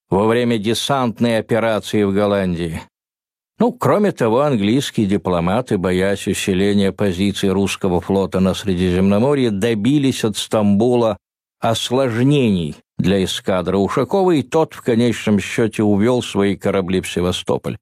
во 0.09 0.27
время 0.27 0.57
десантной 0.57 1.39
операции 1.39 2.03
в 2.03 2.13
Голландии. 2.13 2.81
Ну, 3.59 3.71
кроме 3.71 4.11
того, 4.11 4.41
английские 4.41 5.05
дипломаты, 5.05 5.77
боясь 5.77 6.27
усиления 6.27 6.91
позиций 6.91 7.49
русского 7.49 8.01
флота 8.01 8.39
на 8.39 8.53
Средиземноморье, 8.53 9.51
добились 9.51 10.23
от 10.23 10.37
Стамбула 10.37 11.17
осложнений 11.59 12.75
для 12.97 13.23
эскадры 13.23 13.77
Ушакова, 13.77 14.31
и 14.31 14.43
тот 14.43 14.73
в 14.73 14.81
конечном 14.81 15.39
счете 15.39 15.83
увел 15.83 16.21
свои 16.21 16.55
корабли 16.55 17.01
в 17.01 17.09
Севастополь. 17.09 17.77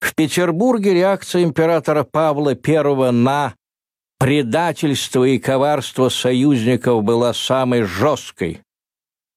В 0.00 0.14
Петербурге 0.14 0.94
реакция 0.94 1.42
императора 1.42 2.04
Павла 2.04 2.56
I 2.66 3.12
на 3.12 3.54
предательство 4.18 5.24
и 5.24 5.38
коварство 5.38 6.08
союзников 6.08 7.04
была 7.04 7.32
самой 7.32 7.84
жесткой. 7.84 8.60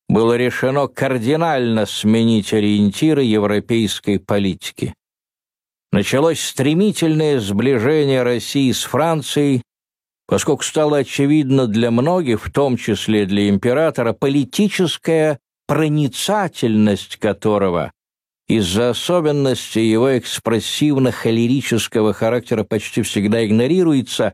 Было 0.09 0.36
решено 0.36 0.88
кардинально 0.88 1.86
сменить 1.86 2.53
ориентиры 2.53 3.23
европейской 3.23 4.17
политики. 4.19 4.93
Началось 5.93 6.41
стремительное 6.41 7.39
сближение 7.39 8.23
России 8.23 8.71
с 8.71 8.84
Францией, 8.84 9.61
поскольку 10.27 10.63
стало 10.63 10.97
очевидно 10.97 11.67
для 11.67 11.91
многих, 11.91 12.45
в 12.45 12.51
том 12.51 12.77
числе 12.77 13.25
для 13.25 13.49
императора, 13.49 14.13
политическая 14.13 15.39
проницательность 15.67 17.17
которого 17.17 17.91
из-за 18.47 18.89
особенностей 18.89 19.89
его 19.89 20.17
экспрессивно-холерического 20.17 22.13
характера 22.13 22.63
почти 22.65 23.01
всегда 23.01 23.45
игнорируется, 23.45 24.34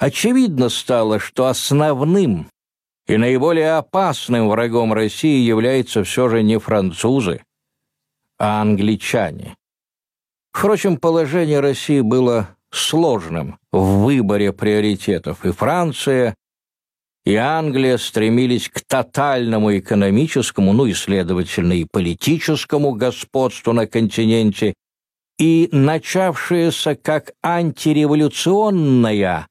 очевидно 0.00 0.68
стало, 0.70 1.20
что 1.20 1.46
основным 1.46 2.48
и 3.06 3.16
наиболее 3.16 3.74
опасным 3.74 4.48
врагом 4.48 4.92
России 4.92 5.40
являются 5.40 6.02
все 6.04 6.28
же 6.28 6.42
не 6.42 6.58
французы, 6.58 7.42
а 8.38 8.60
англичане. 8.62 9.54
Впрочем, 10.52 10.96
положение 10.96 11.60
России 11.60 12.00
было 12.00 12.56
сложным 12.72 13.58
в 13.72 14.04
выборе 14.04 14.52
приоритетов, 14.52 15.44
и 15.44 15.52
Франция, 15.52 16.34
и 17.24 17.34
Англия 17.34 17.98
стремились 17.98 18.70
к 18.70 18.80
тотальному 18.80 19.76
экономическому, 19.78 20.72
ну 20.72 20.86
и, 20.86 20.94
следовательно, 20.94 21.74
и 21.74 21.84
политическому 21.84 22.92
господству 22.92 23.74
на 23.74 23.86
континенте, 23.86 24.72
и 25.38 25.68
начавшаяся 25.72 26.96
как 26.96 27.32
антиреволюционная 27.42 29.49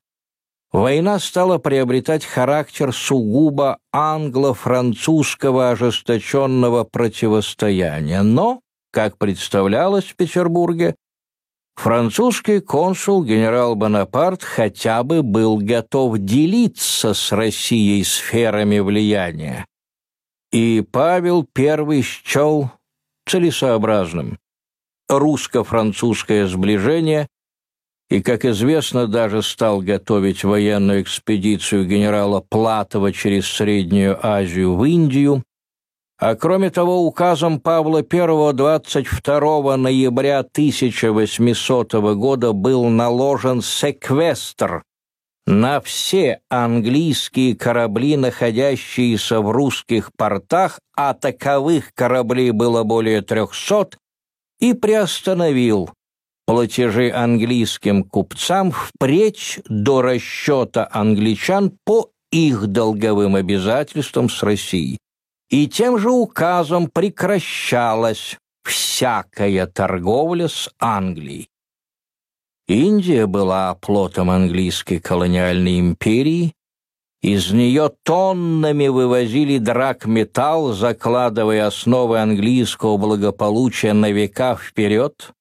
война 0.72 1.20
стала 1.20 1.58
приобретать 1.58 2.26
характер 2.26 2.94
сугубо 2.94 3.80
англо-французского 3.92 5.72
ожесточенного 5.72 6.84
противостояния, 6.84 8.22
но 8.22 8.62
как 8.92 9.18
представлялось 9.18 10.06
в 10.06 10.16
Петербурге, 10.16 10.96
французский 11.76 12.60
консул 12.60 13.24
генерал 13.24 13.76
Бонапарт 13.76 14.44
хотя 14.44 15.04
бы 15.04 15.24
был 15.24 15.58
готов 15.58 16.18
делиться 16.20 17.14
с 17.14 17.32
Россией 17.32 18.04
сферами 18.04 18.80
влияния. 18.80 19.66
И 20.52 20.84
Павел 20.92 21.48
I 21.56 22.02
счел 22.02 22.72
целесообразным 23.28 24.40
русско-французское 25.08 26.48
сближение 26.48 27.28
и, 28.10 28.22
как 28.22 28.46
известно, 28.46 29.08
даже 29.08 29.42
стал 29.44 29.82
готовить 29.82 30.44
военную 30.44 31.04
экспедицию 31.04 31.86
генерала 31.86 32.42
Платова 32.42 33.14
через 33.14 33.48
Среднюю 33.48 34.20
Азию 34.26 34.76
в 34.76 34.84
Индию, 34.84 35.44
а 36.20 36.36
кроме 36.36 36.70
того, 36.70 37.06
указом 37.06 37.62
Павла 37.62 38.00
I 38.00 38.54
22 38.54 39.78
ноября 39.78 40.40
1800 40.40 41.94
года 41.94 42.52
был 42.52 42.90
наложен 42.90 43.62
секвестр 43.62 44.84
на 45.46 45.80
все 45.80 46.42
английские 46.50 47.56
корабли, 47.56 48.18
находящиеся 48.18 49.40
в 49.40 49.50
русских 49.50 50.12
портах, 50.18 50.80
а 50.96 51.14
таковых 51.14 51.94
кораблей 51.94 52.52
было 52.52 52.84
более 52.84 53.22
трехсот, 53.22 53.98
и 54.60 54.74
приостановил 54.74 55.90
платежи 56.50 57.12
английским 57.12 58.04
купцам 58.04 58.72
впредь 58.72 59.60
до 59.70 60.02
расчета 60.02 60.90
англичан 60.92 61.78
по 61.86 62.10
их 62.32 62.66
долговым 62.66 63.36
обязательствам 63.36 64.30
с 64.30 64.42
Россией 64.42 64.98
и 65.52 65.68
тем 65.68 66.00
же 66.00 66.10
указом 66.10 66.88
прекращалась 66.88 68.36
всякая 68.64 69.68
торговля 69.68 70.48
с 70.48 70.72
Англией. 70.80 71.50
Индия 72.68 73.28
была 73.28 73.70
оплотом 73.70 74.32
английской 74.32 74.98
колониальной 74.98 75.80
империи, 75.80 76.54
из 77.22 77.52
нее 77.52 77.92
тоннами 78.02 78.88
вывозили 78.88 79.60
драгметалл, 79.60 80.74
закладывая 80.74 81.68
основы 81.68 82.18
английского 82.18 82.98
благополучия 82.98 83.94
на 83.94 84.10
века 84.10 84.56
вперед. 84.56 85.32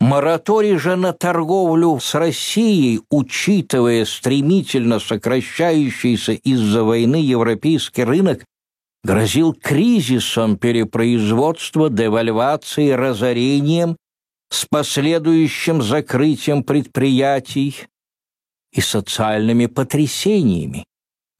Мораторий 0.00 0.76
же 0.76 0.94
на 0.94 1.12
торговлю 1.12 1.98
с 1.98 2.14
Россией, 2.14 3.00
учитывая 3.10 4.04
стремительно 4.04 5.00
сокращающийся 5.00 6.32
из-за 6.32 6.84
войны 6.84 7.16
европейский 7.16 8.04
рынок, 8.04 8.44
грозил 9.02 9.52
кризисом 9.54 10.56
перепроизводства, 10.56 11.90
девальвацией, 11.90 12.94
разорением 12.94 13.96
с 14.50 14.66
последующим 14.66 15.82
закрытием 15.82 16.62
предприятий 16.62 17.74
и 18.72 18.80
социальными 18.80 19.66
потрясениями. 19.66 20.84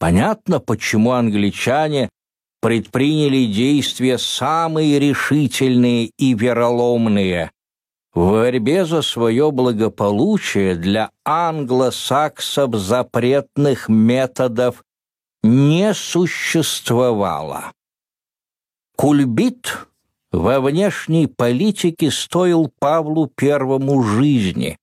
Понятно, 0.00 0.58
почему 0.58 1.12
англичане 1.12 2.08
предприняли 2.60 3.44
действия 3.46 4.18
самые 4.18 4.98
решительные 4.98 6.10
и 6.18 6.34
вероломные 6.34 7.52
в 8.18 8.32
борьбе 8.32 8.84
за 8.84 9.02
свое 9.02 9.52
благополучие 9.52 10.74
для 10.74 11.12
англосаксов 11.24 12.74
запретных 12.74 13.88
методов 13.88 14.82
не 15.44 15.94
существовало. 15.94 17.70
Кульбит 18.96 19.86
во 20.32 20.60
внешней 20.60 21.28
политике 21.28 22.10
стоил 22.10 22.72
Павлу 22.80 23.30
Первому 23.36 24.02
жизни. 24.02 24.76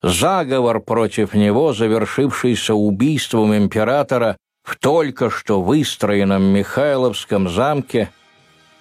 Заговор 0.00 0.78
против 0.78 1.34
него, 1.34 1.72
завершившийся 1.72 2.74
убийством 2.74 3.56
императора 3.56 4.36
в 4.62 4.76
только 4.76 5.30
что 5.30 5.60
выстроенном 5.60 6.44
Михайловском 6.44 7.48
замке, 7.48 8.12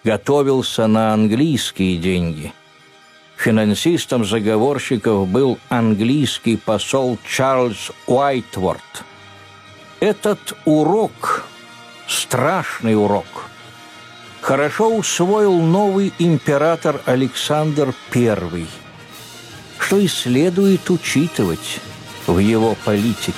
готовился 0.03 0.85
на 0.85 1.13
английские 1.13 1.97
деньги. 1.97 2.53
Финансистом 3.45 4.25
заговорщиков 4.25 5.27
был 5.27 5.59
английский 5.69 6.57
посол 6.57 7.19
Чарльз 7.23 7.91
Уайтворд– 8.07 8.81
этот 9.99 10.39
урок, 10.65 11.45
страшный 12.07 12.95
урок, 12.95 13.45
хорошо 14.41 14.95
усвоил 14.95 15.61
новый 15.61 16.11
император 16.17 16.99
Александр 17.05 17.93
I, 18.15 18.65
что 19.77 19.97
и 19.99 20.07
следует 20.07 20.89
учитывать 20.89 21.79
в 22.25 22.39
его 22.39 22.75
политике. 22.83 23.33